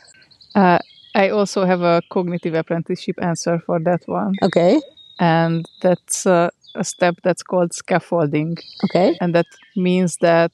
[0.55, 0.79] Uh,
[1.17, 4.35] I also have a cognitive apprenticeship answer for that one.
[4.43, 4.81] Okay,
[5.19, 8.57] And that's uh, a step that's called scaffolding.
[8.85, 10.53] okay, and that means that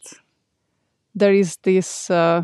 [1.15, 2.43] there is this uh,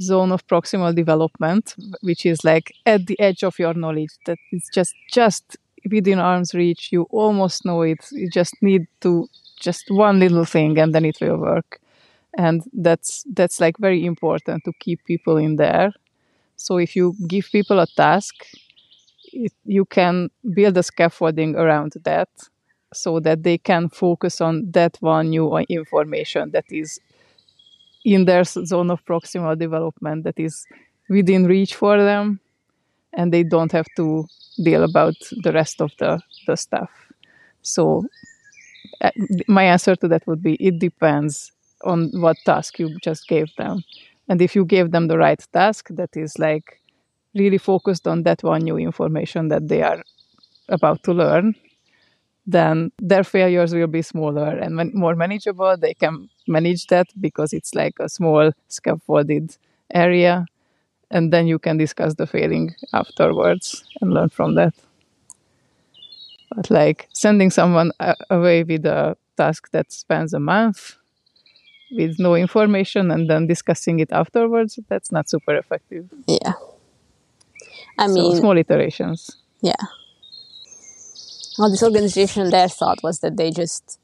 [0.00, 4.68] zone of proximal development which is like at the edge of your knowledge that it's
[4.74, 5.56] just just
[5.90, 7.98] within arm's reach you almost know it.
[8.10, 9.28] You just need to
[9.60, 11.78] just one little thing and then it will work.
[12.36, 15.92] And that's that's like very important to keep people in there
[16.56, 18.34] so if you give people a task
[19.32, 22.28] it, you can build a scaffolding around that
[22.92, 27.00] so that they can focus on that one new information that is
[28.04, 30.66] in their zone of proximal development that is
[31.08, 32.40] within reach for them
[33.14, 34.26] and they don't have to
[34.62, 36.90] deal about the rest of the, the stuff.
[37.62, 38.04] So
[39.00, 39.10] uh,
[39.48, 41.52] my answer to that would be it depends
[41.84, 43.82] on what task you just gave them
[44.28, 46.80] and if you gave them the right task that is like
[47.34, 50.02] really focused on that one new information that they are
[50.68, 51.54] about to learn
[52.46, 55.76] then their failures will be smaller and man- more manageable.
[55.76, 59.56] They can manage that because it's like a small scaffolded
[59.92, 60.46] area,
[61.10, 64.74] and then you can discuss the failing afterwards and learn from that.
[66.54, 70.96] But like sending someone a- away with a task that spans a month
[71.90, 76.08] with no information and then discussing it afterwards, that's not super effective.
[76.26, 76.52] yeah.
[77.98, 79.36] I So mean, small iterations.
[79.62, 79.76] yeah.
[81.58, 84.00] Well, this organization, their thought was that they just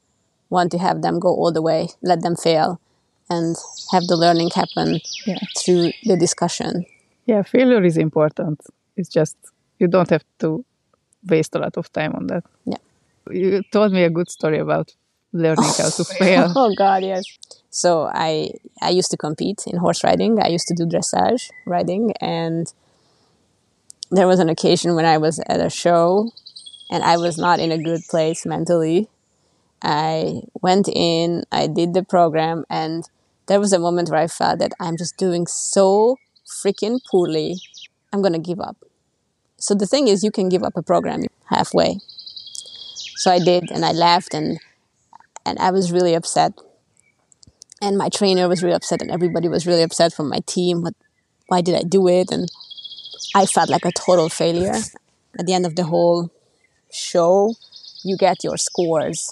[0.51, 2.81] want to have them go all the way, let them fail,
[3.29, 3.57] and
[3.93, 5.39] have the learning happen Yeah.
[5.59, 6.85] through the discussion.
[7.27, 8.61] Yeah, failure is important.
[8.97, 9.37] It's just
[9.79, 10.65] you don't have to
[11.29, 12.45] waste a lot of time on that.
[12.65, 12.79] Yeah.
[13.31, 14.93] You told me a good story about
[15.33, 16.53] learning how to fail.
[16.55, 17.25] Oh God, yes.
[17.71, 18.53] So I
[18.83, 20.41] I used to compete in horse riding.
[20.41, 22.73] I used to do dressage riding, and
[24.11, 26.33] there was an occasion when I was at a show,
[26.91, 29.09] and I was not in a good place mentally.
[29.83, 33.09] I went in, I did the program, and
[33.47, 37.57] there was a moment where I felt that I'm just doing so freaking poorly.
[38.13, 38.77] I'm gonna give up.
[39.59, 41.99] So the thing is, you can give up a program halfway.
[43.17, 44.59] So I did, and I left, and
[45.47, 46.53] and I was really upset.
[47.83, 50.83] And my trainer was really upset, and everybody was really upset from my team.
[50.83, 50.95] What,
[51.49, 52.31] why did I do it?
[52.31, 52.49] And
[53.35, 54.75] I felt like a total failure.
[55.39, 56.31] At the end of the whole
[56.93, 57.55] show,
[58.05, 59.31] you get your scores.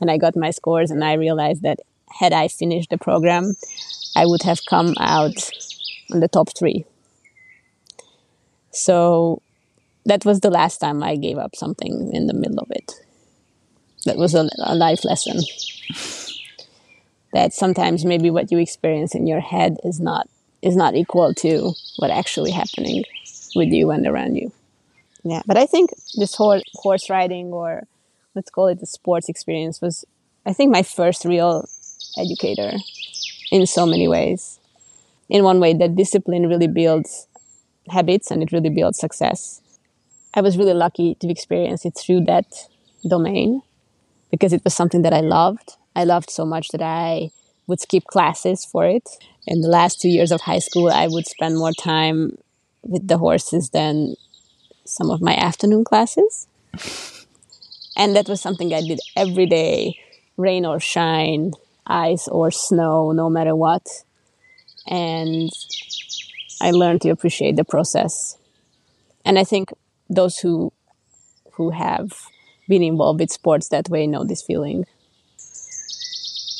[0.00, 1.80] and I got my scores, and I realized that
[2.20, 3.54] had I finished the program,
[4.14, 5.50] I would have come out
[6.10, 6.84] in the top three.
[8.70, 9.42] So
[10.04, 12.92] that was the last time I gave up something in the middle of it.
[14.06, 15.40] That was a, a life lesson.
[17.32, 20.28] that sometimes maybe what you experience in your head is not
[20.62, 23.04] is not equal to what actually happening
[23.54, 24.50] with you and around you.
[25.22, 27.86] Yeah, but I think this whole horse riding or
[28.34, 30.04] let's call it the sports experience was
[30.46, 31.68] I think my first real
[32.18, 32.78] educator
[33.52, 34.58] in so many ways.
[35.28, 37.26] In one way that discipline really builds
[37.90, 39.60] habits and it really builds success.
[40.34, 42.46] I was really lucky to experience it through that
[43.08, 43.62] domain
[44.30, 45.76] because it was something that I loved.
[45.94, 47.30] I loved so much that I
[47.66, 49.08] would skip classes for it.
[49.46, 52.38] In the last two years of high school, I would spend more time
[52.82, 54.14] with the horses than
[54.84, 56.46] some of my afternoon classes.
[57.96, 59.98] And that was something I did every day,
[60.36, 61.52] rain or shine,
[61.86, 63.86] ice or snow, no matter what.
[64.86, 65.50] And
[66.60, 68.36] I learned to appreciate the process.
[69.24, 69.72] And I think
[70.08, 70.72] those who
[71.52, 72.12] who have
[72.68, 74.86] been involved with sports that way know this feeling.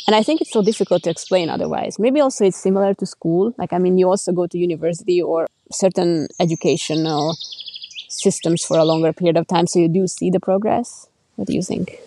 [0.07, 1.98] And I think it's so difficult to explain otherwise.
[1.98, 3.54] Maybe also it's similar to school.
[3.59, 7.36] Like, I mean, you also go to university or certain educational
[8.09, 9.66] systems for a longer period of time.
[9.66, 11.09] So you do see the progress.
[11.34, 11.98] What do you think?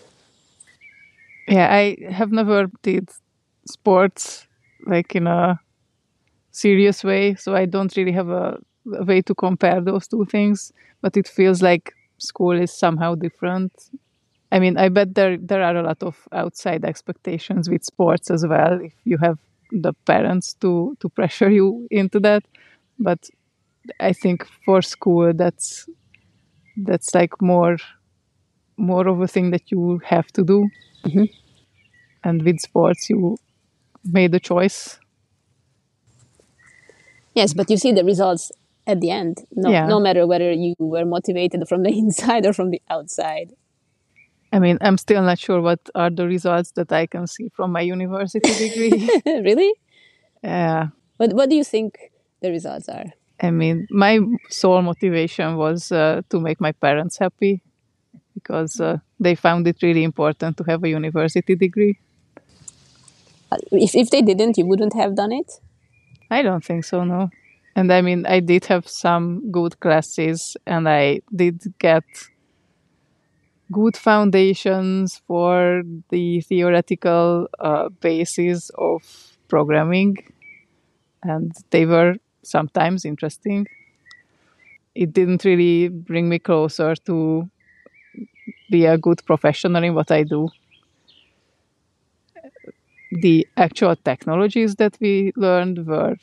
[1.46, 3.10] Yeah, I have never did
[3.66, 4.46] sports
[4.86, 5.60] like in a
[6.52, 7.34] serious way.
[7.34, 8.58] So I don't really have a,
[8.94, 10.72] a way to compare those two things.
[11.02, 13.72] But it feels like school is somehow different
[14.52, 18.44] I mean, I bet there there are a lot of outside expectations with sports as
[18.46, 18.80] well.
[18.80, 19.38] If you have
[19.70, 22.42] the parents to to pressure you into that,
[22.98, 23.28] but
[24.00, 25.88] I think for school that's
[26.76, 27.76] that's like more
[28.76, 30.68] more of a thing that you have to do.
[31.04, 31.24] Mm-hmm.
[32.24, 33.38] And with sports, you
[34.04, 34.98] made a choice.
[37.34, 38.50] Yes, but you see the results
[38.90, 39.38] at the end.
[39.52, 39.86] No, yeah.
[39.86, 43.52] no matter whether you were motivated from the inside or from the outside.
[44.52, 47.70] I mean, I'm still not sure what are the results that I can see from
[47.70, 49.08] my university degree.
[49.26, 49.72] really?
[50.42, 50.88] Yeah.
[51.18, 51.98] What What do you think
[52.42, 53.06] the results are?
[53.42, 54.18] I mean, my
[54.50, 57.62] sole motivation was uh, to make my parents happy
[58.34, 61.98] because uh, they found it really important to have a university degree.
[63.52, 65.60] Uh, if if they didn't, you wouldn't have done it.
[66.30, 67.04] I don't think so.
[67.04, 67.30] No.
[67.76, 72.04] And I mean, I did have some good classes, and I did get
[73.72, 79.02] good foundations for the theoretical uh, basis of
[79.48, 80.16] programming,
[81.22, 83.66] and they were sometimes interesting.
[84.94, 87.50] It didn't really bring me closer to
[88.70, 90.48] be a good professional in what I do.
[93.12, 96.16] The actual technologies that we learned were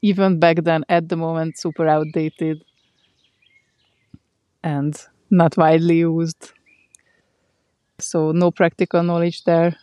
[0.00, 2.62] even back then at the moment super outdated
[4.64, 6.52] and not widely used.
[7.98, 9.76] So, no practical knowledge there.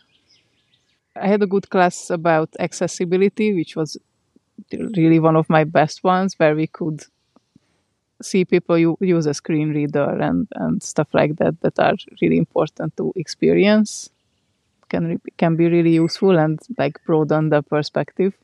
[1.14, 3.96] I had a good class about accessibility, which was
[4.72, 7.04] really one of my best ones, where we could
[8.22, 12.94] see people use a screen reader and, and stuff like that that are really important
[12.96, 14.10] to experience
[14.90, 18.34] can can be really useful and like broaden the perspective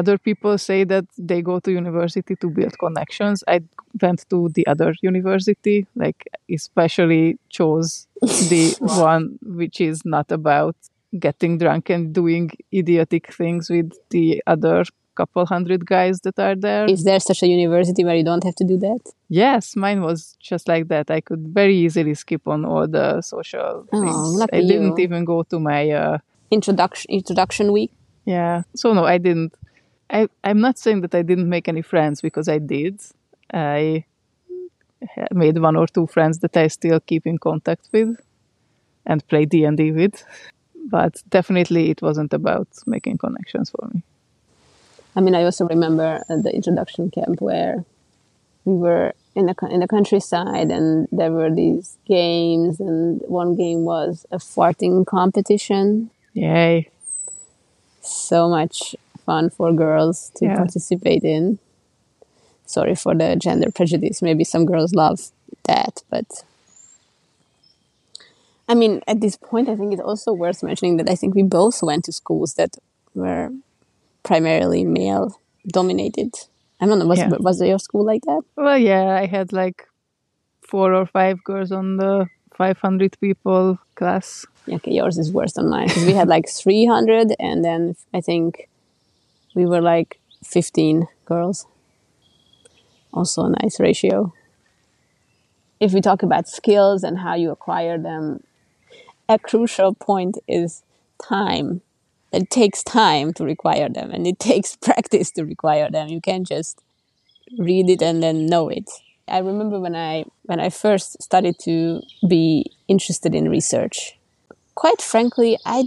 [0.00, 3.58] other people say that they go to university to build connections i
[4.02, 6.20] went to the other university like
[6.58, 8.06] especially chose
[8.52, 9.24] the one
[9.60, 10.76] which is not about
[11.18, 14.84] getting drunk and doing idiotic things with the other
[15.16, 16.84] couple hundred guys that are there.
[16.84, 19.00] Is there such a university where you don't have to do that?
[19.28, 21.10] Yes, mine was just like that.
[21.10, 24.48] I could very easily skip on all the social oh, things.
[24.52, 26.18] I didn't even go to my uh,
[26.50, 27.90] introduction introduction week.
[28.24, 28.62] Yeah.
[28.76, 29.54] So no, I didn't.
[30.10, 33.00] I, I'm not saying that I didn't make any friends because I did.
[33.52, 34.04] I
[35.32, 38.16] made one or two friends that I still keep in contact with
[39.04, 40.24] and play D&D with.
[40.88, 44.02] But definitely it wasn't about making connections for me.
[45.16, 47.84] I mean, I also remember the introduction camp where
[48.64, 53.84] we were in the in the countryside, and there were these games, and one game
[53.84, 56.10] was a farting competition.
[56.34, 56.90] Yay!
[58.02, 58.94] So much
[59.26, 60.56] fun for girls to yeah.
[60.56, 61.58] participate in.
[62.64, 64.22] Sorry for the gender prejudice.
[64.22, 65.20] Maybe some girls love
[65.64, 66.44] that, but
[68.68, 71.42] I mean, at this point, I think it's also worth mentioning that I think we
[71.42, 72.76] both went to schools that
[73.14, 73.50] were
[74.24, 76.34] primarily male dominated.
[76.80, 77.30] I don't know, was, yeah.
[77.38, 78.42] was your school like that?
[78.56, 79.86] Well, yeah, I had like
[80.62, 84.44] four or five girls on the 500 people class.
[84.68, 88.68] Okay, yours is worse than mine because we had like 300, and then I think
[89.56, 91.66] we were like 15 girls.
[93.12, 94.32] Also a nice ratio.
[95.80, 98.44] If we talk about skills and how you acquire them,
[99.28, 100.82] a crucial point is
[101.20, 101.80] time.
[102.32, 106.08] It takes time to require them, and it takes practice to require them.
[106.08, 106.82] You can't just
[107.58, 108.88] read it and then know it.
[109.26, 114.18] I remember when I when I first started to be interested in research.
[114.74, 115.84] Quite frankly, I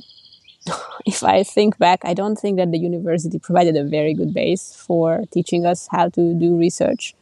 [1.05, 4.75] if I think back, I don't think that the university provided a very good base
[4.75, 7.15] for teaching us how to do research.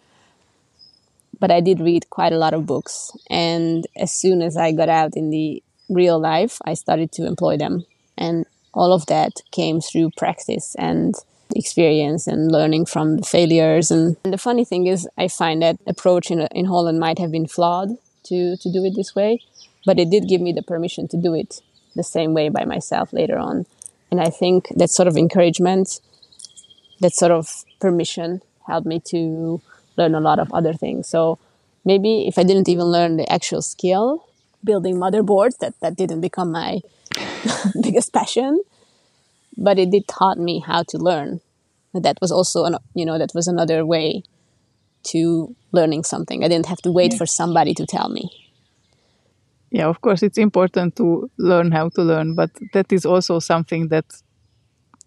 [1.40, 4.90] But I did read quite a lot of books, and as soon as I got
[4.90, 7.86] out in the real life, I started to employ them,
[8.18, 11.14] and all of that came through practice and
[11.56, 13.92] experience and learning from the failures.
[13.92, 17.32] And, and the funny thing is, I find that approach in, in Holland might have
[17.32, 17.90] been flawed
[18.24, 19.42] to, to do it this way,
[19.86, 21.62] but it did give me the permission to do it
[21.98, 23.66] the same way by myself later on.
[24.10, 26.00] And I think that sort of encouragement,
[27.02, 29.62] that sort of permission helped me to
[29.98, 31.10] learn a lot of other things.
[31.10, 31.40] So
[31.84, 34.26] maybe if I didn't even learn the actual skill,
[34.64, 36.80] building motherboards, that, that didn't become my
[37.82, 38.62] biggest passion
[39.58, 41.42] but it did taught me how to learn.
[41.94, 44.24] That was also, an, you know, that was another way
[45.06, 46.44] to learning something.
[46.44, 47.18] I didn't have to wait yeah.
[47.18, 48.30] for somebody to tell me.
[49.78, 53.90] Yeah, of course, it's important to learn how to learn, but that is also something
[53.90, 54.06] that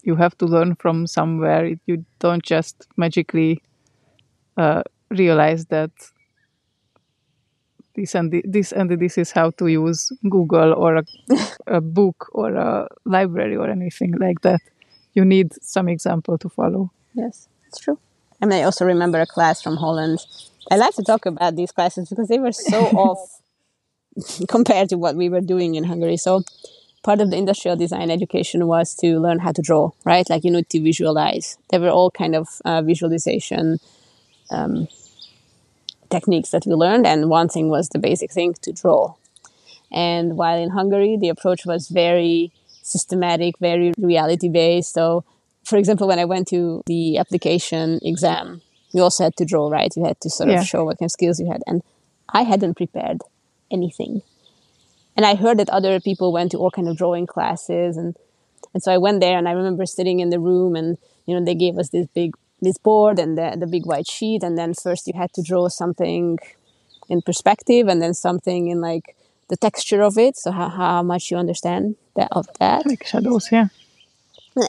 [0.05, 1.75] you have to learn from somewhere.
[1.87, 3.63] You don't just magically
[4.57, 5.91] uh, realize that
[7.97, 11.05] this and the, this and this is how to use Google or a,
[11.67, 14.61] a book or a library or anything like that.
[15.15, 16.93] You need some example to follow.
[17.15, 17.99] Yes, it's true.
[18.41, 20.21] I mean, I also remember a class from Holland.
[20.71, 23.41] I like to talk about these classes because they were so off
[24.49, 26.17] compared to what we were doing in Hungary.
[26.17, 26.43] So,
[27.03, 30.29] part of the industrial design education was to learn how to draw, right?
[30.29, 31.57] Like you need to visualize.
[31.71, 33.79] There were all kind of uh, visualization
[34.51, 34.89] um,
[36.11, 39.15] techniques that we learned, and one thing was the basic thing to draw.
[39.93, 42.53] And while in Hungary, the approach was very
[42.83, 44.93] systematic, very reality based.
[44.93, 45.25] So,
[45.65, 49.93] for example, when I went to the application exam, you also had to draw, right?
[49.97, 50.63] You had to sort of yeah.
[50.65, 51.63] show what kind of skills you had.
[51.67, 51.83] And
[52.33, 53.23] I hadn't prepared
[53.71, 54.23] anything.
[55.17, 58.17] And I heard that other people went to all kind of drawing classes and
[58.73, 60.97] and so I went there and I remember sitting in the room and
[61.27, 64.43] you know they gave us this big this board and the, the big white sheet
[64.43, 66.39] and then first you had to draw something
[67.09, 69.17] in perspective and then something in like
[69.49, 73.49] the texture of it so how, how much you understand that of that like shadows
[73.51, 73.69] yeah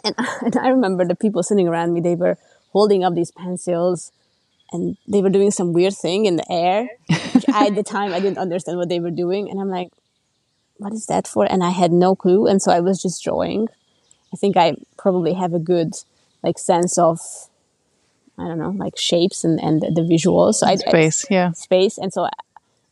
[0.04, 2.38] and, and i remember the people sitting around me they were
[2.72, 4.12] holding up these pencils
[4.72, 6.89] and they were doing some weird thing in the air
[7.53, 9.89] I, at the time i didn't understand what they were doing and i'm like
[10.78, 13.67] what is that for and i had no clue and so i was just drawing
[14.34, 15.93] i think i probably have a good
[16.43, 17.19] like sense of
[18.38, 20.55] I don't know, like shapes and, and the visuals.
[20.55, 21.51] So I, space, I, yeah.
[21.51, 21.97] Space.
[21.97, 22.28] And so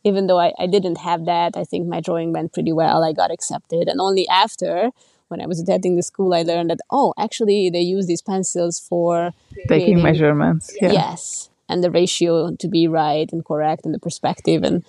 [0.04, 3.02] even though I, I didn't have that, I think my drawing went pretty well.
[3.02, 3.88] I got accepted.
[3.88, 4.90] And only after,
[5.28, 8.78] when I was attending the school, I learned that, oh, actually, they use these pencils
[8.78, 9.32] for
[9.68, 10.74] taking measurements.
[10.80, 10.92] Yeah.
[10.92, 11.49] Yes.
[11.70, 14.62] And the ratio to be right and correct and the perspective.
[14.64, 14.84] And,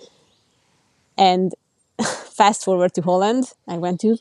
[1.16, 1.52] and
[2.02, 4.16] fast forward to Holland, I went to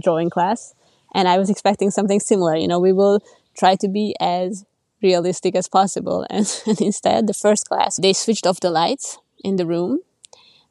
[0.00, 0.74] drawing class
[1.14, 2.56] and I was expecting something similar.
[2.56, 3.20] You know, we will
[3.58, 4.64] try to be as
[5.02, 6.26] realistic as possible.
[6.30, 10.00] And, and, instead, the first class, they switched off the lights in the room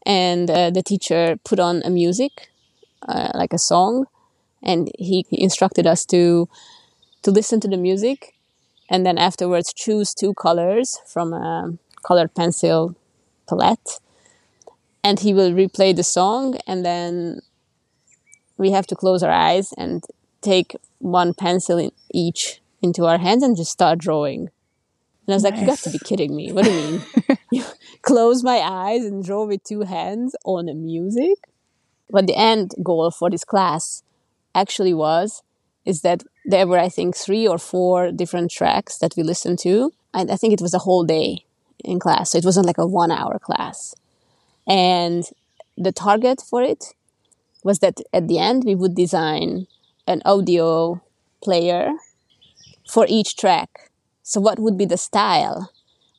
[0.06, 2.50] and uh, the teacher put on a music,
[3.08, 4.06] uh, like a song,
[4.64, 6.48] and he instructed us to
[7.24, 8.37] to listen to the music
[8.90, 12.96] and then afterwards choose two colors from a colored pencil
[13.48, 14.00] palette
[15.04, 17.42] and he will replay the song and then
[18.58, 20.04] we have to close our eyes and
[20.42, 24.50] take one pencil in each into our hands and just start drawing.
[25.26, 25.52] And I was nice.
[25.52, 26.52] like, you got to be kidding me.
[26.52, 27.38] What do you mean?
[27.52, 27.64] you
[28.02, 31.38] close my eyes and draw with two hands on a music?
[32.10, 34.04] But the end goal for this class
[34.56, 35.44] actually was
[35.86, 39.94] is that there were, I think, three or four different tracks that we listened to.
[40.14, 41.46] And I think it was a whole day
[41.84, 42.32] in class.
[42.32, 43.94] So it wasn't like a one hour class.
[44.66, 45.26] And
[45.78, 46.96] the target for it
[47.64, 49.68] was that at the end we would design
[50.08, 51.02] an audio
[51.44, 51.92] player
[52.90, 53.92] for each track.
[54.24, 55.72] So, what would be the style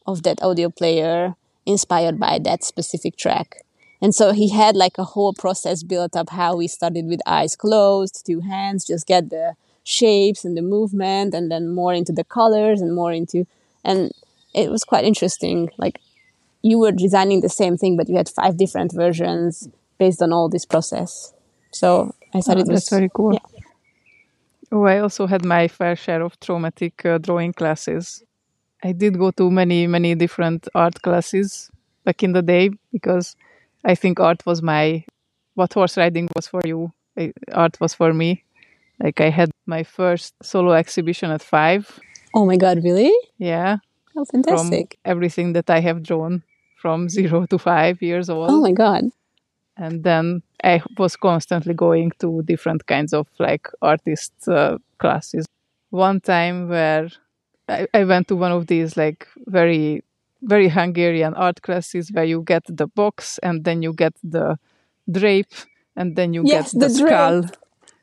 [0.07, 1.35] of that audio player
[1.67, 3.65] inspired by that specific track?
[4.01, 7.57] And so he had like a whole process built up how we started with eyes
[7.57, 9.55] closed, two hands, just get the
[9.89, 13.47] shapes and the movement, and then more into the colors and more into,
[13.85, 14.13] and
[14.55, 15.71] it was quite interesting.
[15.79, 16.01] Like
[16.63, 19.69] you were designing the same thing, but you had five different versions
[19.99, 21.33] based on all this process.
[21.73, 23.35] So I thought Oh, it was that's very cool.
[23.35, 23.41] yeah.
[24.71, 28.23] Oh, I also had my fair share of traumatic uh, drawing classes.
[28.83, 31.71] I did go to many, many different art classes
[32.05, 33.37] back in the day because
[33.85, 35.05] I think art was my
[35.55, 36.93] what horse riding was for you.
[37.53, 38.45] Art was for me.
[39.03, 42.01] Like I had my first solo exhibition at five.
[42.35, 43.13] Oh my god, really?
[43.39, 43.79] Yeah,
[44.15, 44.99] How from fantastic!
[45.05, 46.43] everything that I have drawn
[46.77, 48.51] from zero to five years old.
[48.51, 49.05] Oh my god.
[49.77, 55.47] and then I was constantly going to different kinds of like artist uh, classes.
[55.91, 57.09] One time where
[57.69, 60.03] I, I went to one of these like very
[60.43, 64.57] very Hungarian art classes where you get the box and then you get the
[65.11, 65.55] drape
[65.97, 67.57] and then you Yes, get the, the drape.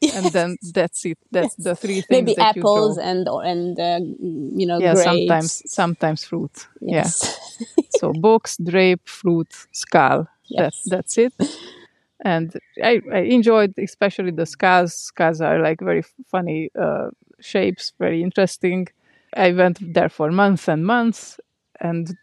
[0.08, 1.18] Skull and then that's it.
[1.32, 5.04] That's the three things Maybe that apples and or and uh, you know yeah, grapes.
[5.04, 6.68] sometimes sometimes fruit.
[6.82, 7.04] Yeah.
[7.06, 7.60] Yes.
[7.90, 10.28] so box, drape, fruit, skull.
[10.50, 10.84] Yes.
[10.86, 11.34] That, that's it.
[12.24, 12.54] And
[12.84, 14.94] I, I enjoyed especially the skulls.
[14.96, 18.88] Skulls are like very funny uh, shapes, very interesting.
[19.36, 21.40] I went there for months and months,
[21.80, 22.16] and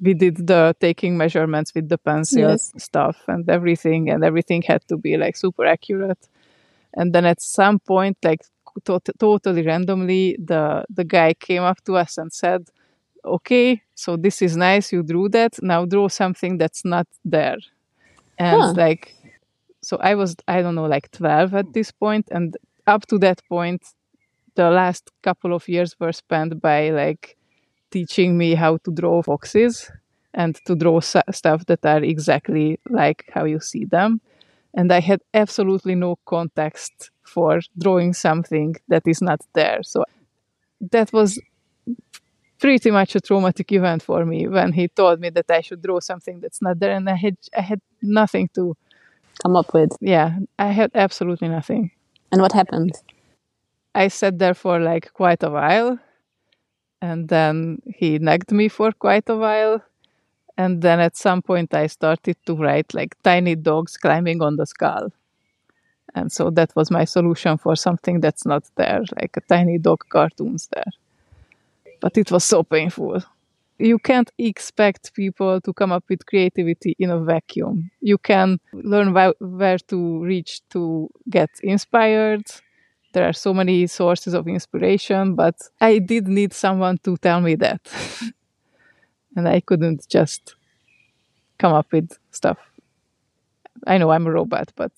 [0.00, 2.72] we did the taking measurements with the pencil Yes.
[2.78, 6.28] stuff and everything, and everything had to be like super accurate.
[6.94, 8.40] And then at some point, like
[8.84, 12.68] tot- totally randomly, the the guy came up to us and said,
[13.24, 17.58] okay, so this is nice, you drew that, now draw something that's not there.
[18.38, 18.76] And Huh.
[18.76, 19.14] like,
[19.82, 23.42] so I was, I don't know, like 12 at this point, and up to that
[23.48, 23.82] point,
[24.54, 27.36] the last couple of years were spent by like
[27.90, 29.90] teaching me how to draw foxes
[30.34, 34.20] and to draw stuff that are exactly like how you see them.
[34.74, 39.82] And I had absolutely no context for drawing something that is not there.
[39.82, 40.04] So
[40.92, 41.40] that was
[42.58, 46.00] pretty much a traumatic event for me when he told me that I should draw
[46.00, 48.76] something that's not there, and I had I had nothing to.
[49.42, 49.92] Come up with.
[50.00, 51.92] Yeah, I had absolutely nothing.
[52.32, 52.92] And what happened?
[53.94, 55.98] I sat there for like quite a while,
[57.02, 59.82] and then he nagged me for quite a while,
[60.62, 64.66] and then at some point I started to write like tiny dogs climbing on the
[64.66, 65.12] skull.
[66.14, 70.04] And so that was my solution for something that's not there, like a tiny dog
[70.08, 70.92] cartoons there.
[72.00, 73.22] But it was so painful.
[73.78, 77.90] You can't expect people to come up with creativity in a vacuum.
[78.00, 82.44] You can learn wh- where to reach to get inspired.
[83.14, 87.56] There are so many sources of inspiration, but I did need someone to tell me
[87.56, 87.80] that.
[89.36, 90.54] and I couldn't just
[91.58, 92.58] come up with stuff.
[93.86, 94.92] I know I'm a robot, but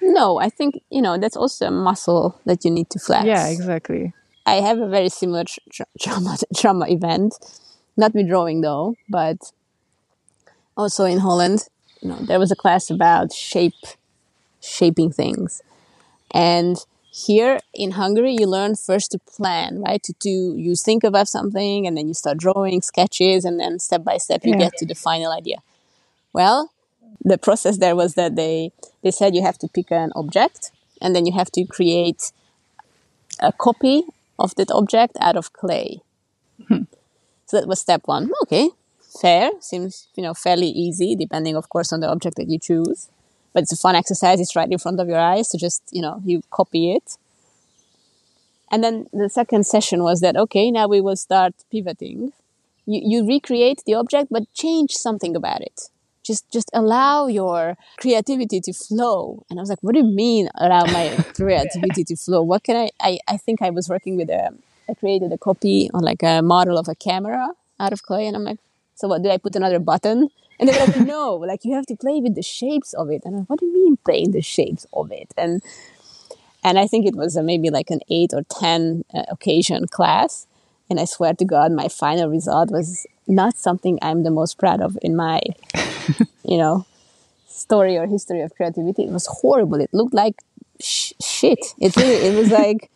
[0.00, 3.26] No, I think you know that's also a muscle that you need to flex.
[3.26, 4.12] yeah, exactly.
[4.46, 7.34] I have a very similar tr- tr- trauma trauma event,
[7.96, 9.52] not with drawing though, but
[10.76, 11.68] also in Holland.
[12.00, 13.74] You know, there was a class about shape,
[14.60, 15.62] shaping things,
[16.32, 16.76] and
[17.26, 20.02] here in Hungary, you learn first to plan, right?
[20.04, 24.02] To do you think about something, and then you start drawing sketches, and then step
[24.04, 24.64] by step you Yeah.
[24.64, 25.58] get to the final idea.
[26.32, 26.70] Well,
[27.24, 30.70] the process there was that they they said you have to pick an object,
[31.02, 32.22] and then you have to create
[33.40, 34.04] a copy
[34.38, 36.00] of that object out of clay.
[36.68, 36.84] Hmm.
[37.46, 38.30] So that was step one.
[38.42, 38.70] Okay,
[39.20, 39.50] fair.
[39.60, 43.08] Seems you know fairly easy, depending, of course, on the object that you choose.
[43.58, 44.38] But it's a fun exercise.
[44.38, 47.16] It's right in front of your eyes, so just you know you copy it.
[48.70, 52.32] And then the second session was that okay, now we will start pivoting.
[52.86, 55.90] You you recreate the object, but change something about it.
[56.22, 59.42] Just just allow your creativity to flow.
[59.50, 62.40] And I was like, what do you mean allow my creativity to flow?
[62.42, 63.18] What can I, I?
[63.26, 64.54] I think I was working with a.
[64.88, 67.48] I created a copy on like a model of a camera
[67.80, 68.60] out of clay, and I'm like,
[68.94, 69.24] so what?
[69.24, 70.30] Do I put another button?
[70.58, 73.22] And they were like, no, like you have to play with the shapes of it.
[73.24, 75.32] And I'm like, what do you mean playing the shapes of it?
[75.36, 75.62] And
[76.64, 80.46] and I think it was a, maybe like an eight or ten uh, occasion class.
[80.90, 84.80] And I swear to God, my final result was not something I'm the most proud
[84.80, 85.40] of in my,
[86.44, 86.86] you know,
[87.46, 89.04] story or history of creativity.
[89.04, 89.80] It was horrible.
[89.80, 90.36] It looked like
[90.80, 91.58] sh- shit.
[91.78, 92.90] It really, it was like,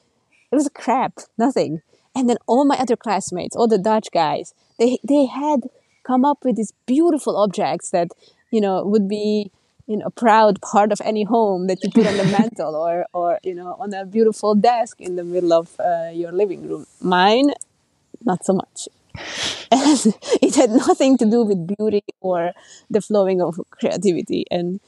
[0.50, 1.82] it was crap, nothing.
[2.14, 5.68] And then all my other classmates, all the Dutch guys, they they had
[6.04, 8.08] come up with these beautiful objects that
[8.50, 9.50] you know would be
[9.86, 13.06] you know a proud part of any home that you put on the mantle or
[13.12, 16.86] or you know on a beautiful desk in the middle of uh, your living room.
[17.00, 17.52] Mine,
[18.24, 18.88] not so much.
[19.74, 22.52] And it had nothing to do with beauty or
[22.90, 24.80] the flowing of creativity and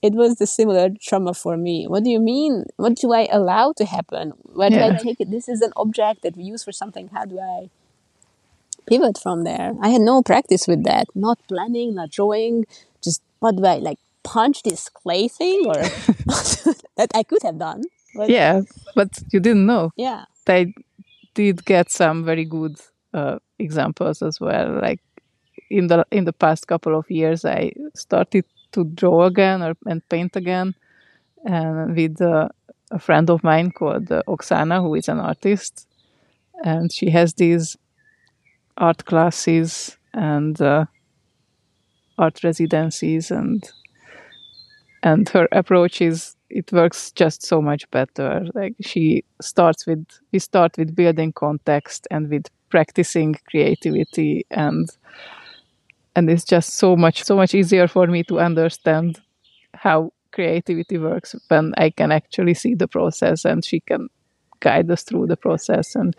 [0.00, 1.86] it was the similar trauma for me.
[1.86, 2.66] What do you mean?
[2.76, 4.32] What do I allow to happen?
[4.44, 5.30] Where do I take it?
[5.30, 7.08] This is an object that we use for something.
[7.08, 7.70] How do I
[8.88, 9.74] pivot from there?
[9.80, 11.06] I had no practice with that.
[11.14, 12.66] Not planning, not drawing.
[13.02, 13.98] Just what do I like?
[14.28, 15.74] punch this clay thing or
[16.96, 17.82] that I could have done.
[18.14, 18.62] But yeah,
[18.94, 19.92] but you didn't know.
[19.96, 20.24] Yeah.
[20.44, 20.74] They
[21.34, 22.76] did get some very good
[23.14, 24.80] uh, examples as well.
[24.80, 25.00] Like
[25.70, 30.06] in the in the past couple of years, I started to draw again or and
[30.08, 30.74] paint again,
[31.44, 32.48] and with uh,
[32.90, 35.86] a friend of mine called uh, Oksana, who is an artist,
[36.64, 37.76] and she has these
[38.78, 40.86] art classes and uh,
[42.16, 43.70] art residencies and
[45.02, 48.46] and her approach is it works just so much better.
[48.54, 54.88] Like she starts with we start with building context and with practicing creativity and
[56.16, 59.20] and it's just so much so much easier for me to understand
[59.74, 64.08] how creativity works when i can actually see the process and she can
[64.60, 66.14] guide us through the process and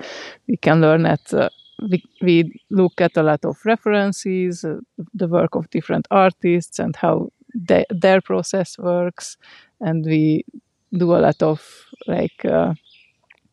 [0.48, 1.50] we can learn at uh,
[1.90, 4.80] we, we look at a lot of references uh,
[5.14, 9.38] the work of different artists and how their process works.
[9.82, 10.46] And we
[10.94, 11.62] do a lot of
[12.08, 12.74] like uh,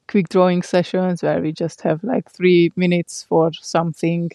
[0.09, 4.31] quick drawing sessions where we just have like three minutes for something.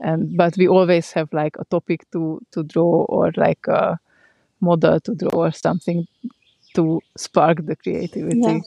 [0.00, 3.98] And but we always have like a topic to to draw or like a
[4.60, 6.06] model to draw or something
[6.74, 8.40] to spark the creativity.
[8.40, 8.60] Yeah.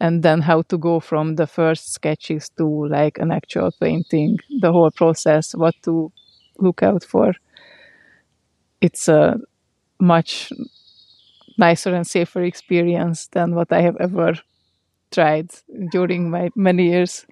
[0.00, 4.72] And then how to go from the first sketches to like an actual painting the
[4.72, 6.12] whole process what to
[6.58, 7.34] look out for
[8.80, 9.38] it's a
[10.00, 10.52] much
[11.58, 14.34] nicer and safer experience than what I have ever
[15.10, 15.50] tried
[15.90, 17.26] during my many years.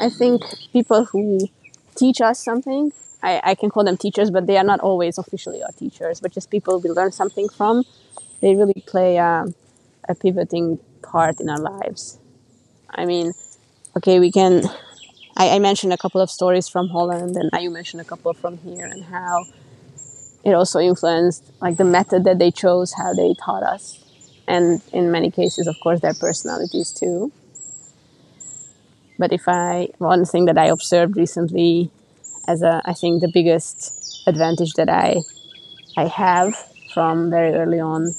[0.00, 0.42] I think
[0.72, 1.48] people who
[1.96, 2.92] teach us something,
[3.22, 6.32] I, I can call them teachers, but they are not always officially our teachers, but
[6.32, 7.84] just people we learn something from.
[8.40, 9.44] They really play a,
[10.08, 10.78] a pivoting
[11.12, 12.18] part in our lives.
[12.90, 13.32] I mean,
[13.96, 14.64] okay, we can.
[15.36, 18.58] I, I mentioned a couple of stories from Holland, and you mentioned a couple from
[18.58, 19.44] here, and how
[20.44, 24.02] it also influenced like the method that they chose, how they taught us,
[24.46, 27.32] and in many cases, of course, their personalities too.
[29.18, 31.90] But if I one thing that I observed recently,
[32.46, 35.22] as a I think the biggest advantage that I
[35.96, 36.54] I have
[36.94, 38.14] from very early on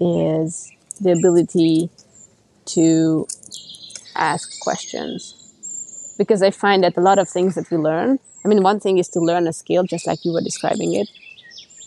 [0.00, 0.70] is
[1.00, 1.90] the ability
[2.74, 3.26] to
[4.14, 5.34] ask questions
[6.18, 8.18] because I find that a lot of things that we learn.
[8.44, 11.08] I mean, one thing is to learn a skill, just like you were describing it,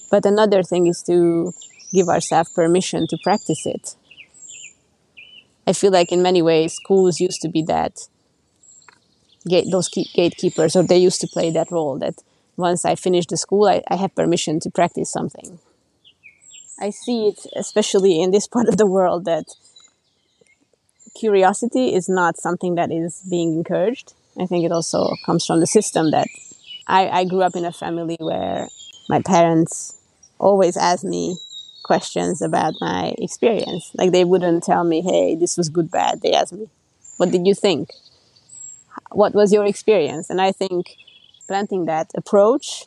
[0.09, 1.51] but another thing is to
[1.91, 3.95] give ourselves permission to practice it.
[5.65, 8.07] I feel like in many ways, schools used to be that
[9.47, 12.15] gate, those gatekeepers, or they used to play that role that
[12.57, 15.59] once I finish the school, I, I have permission to practice something.
[16.79, 19.45] I see it, especially in this part of the world, that
[21.15, 24.13] curiosity is not something that is being encouraged.
[24.39, 26.27] I think it also comes from the system that
[26.87, 28.67] I, I grew up in a family where
[29.09, 29.99] my parents
[30.39, 31.37] always asked me
[31.83, 33.91] questions about my experience.
[33.93, 36.21] Like they wouldn't tell me, hey, this was good, bad.
[36.21, 36.69] They asked me,
[37.17, 37.89] what did you think?
[39.11, 40.29] What was your experience?
[40.29, 40.95] And I think
[41.47, 42.85] planting that approach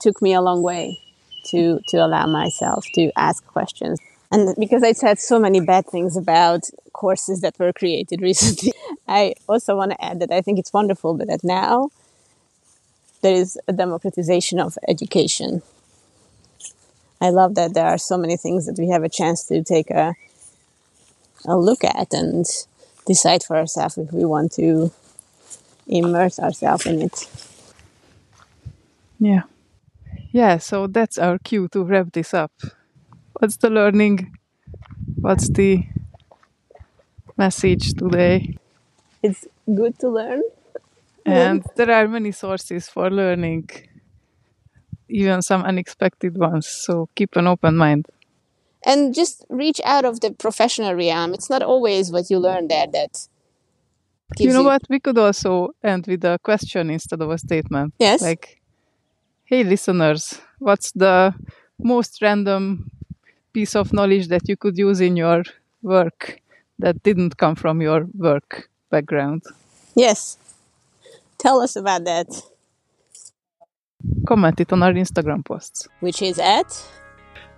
[0.00, 0.98] took me a long way
[1.46, 3.98] to, to allow myself to ask questions.
[4.32, 6.62] And because I said so many bad things about
[6.92, 8.72] courses that were created recently,
[9.08, 11.90] I also want to add that I think it's wonderful that now
[13.22, 15.62] there is a democratization of education.
[17.20, 19.90] I love that there are so many things that we have a chance to take
[19.90, 20.14] a,
[21.44, 22.46] a look at and
[23.06, 24.90] decide for ourselves if we want to
[25.86, 27.28] immerse ourselves in it.
[29.18, 29.42] Yeah.
[30.30, 32.52] Yeah, so that's our cue to wrap this up.
[33.40, 34.36] What's the learning?
[35.14, 35.82] What's the
[37.38, 38.58] message today?
[39.22, 40.42] It's good to learn.
[41.24, 43.70] And there are many sources for learning
[45.08, 48.08] even some unexpected ones so keep an open mind.
[48.84, 51.32] And just reach out of the professional realm.
[51.32, 53.26] It's not always what you learn there that
[54.38, 54.66] you know you...
[54.66, 54.82] what?
[54.90, 57.94] We could also end with a question instead of a statement.
[57.98, 58.20] Yes.
[58.20, 58.60] Like
[59.44, 61.34] hey listeners what's the
[61.78, 62.90] most random
[63.52, 65.42] piece of knowledge that you could use in your
[65.82, 66.40] work
[66.78, 69.42] that didn't come from your work background
[69.94, 70.38] yes
[71.40, 72.28] Tell us about that.
[74.26, 75.88] Comment it on our Instagram posts.
[76.00, 76.70] Which is at?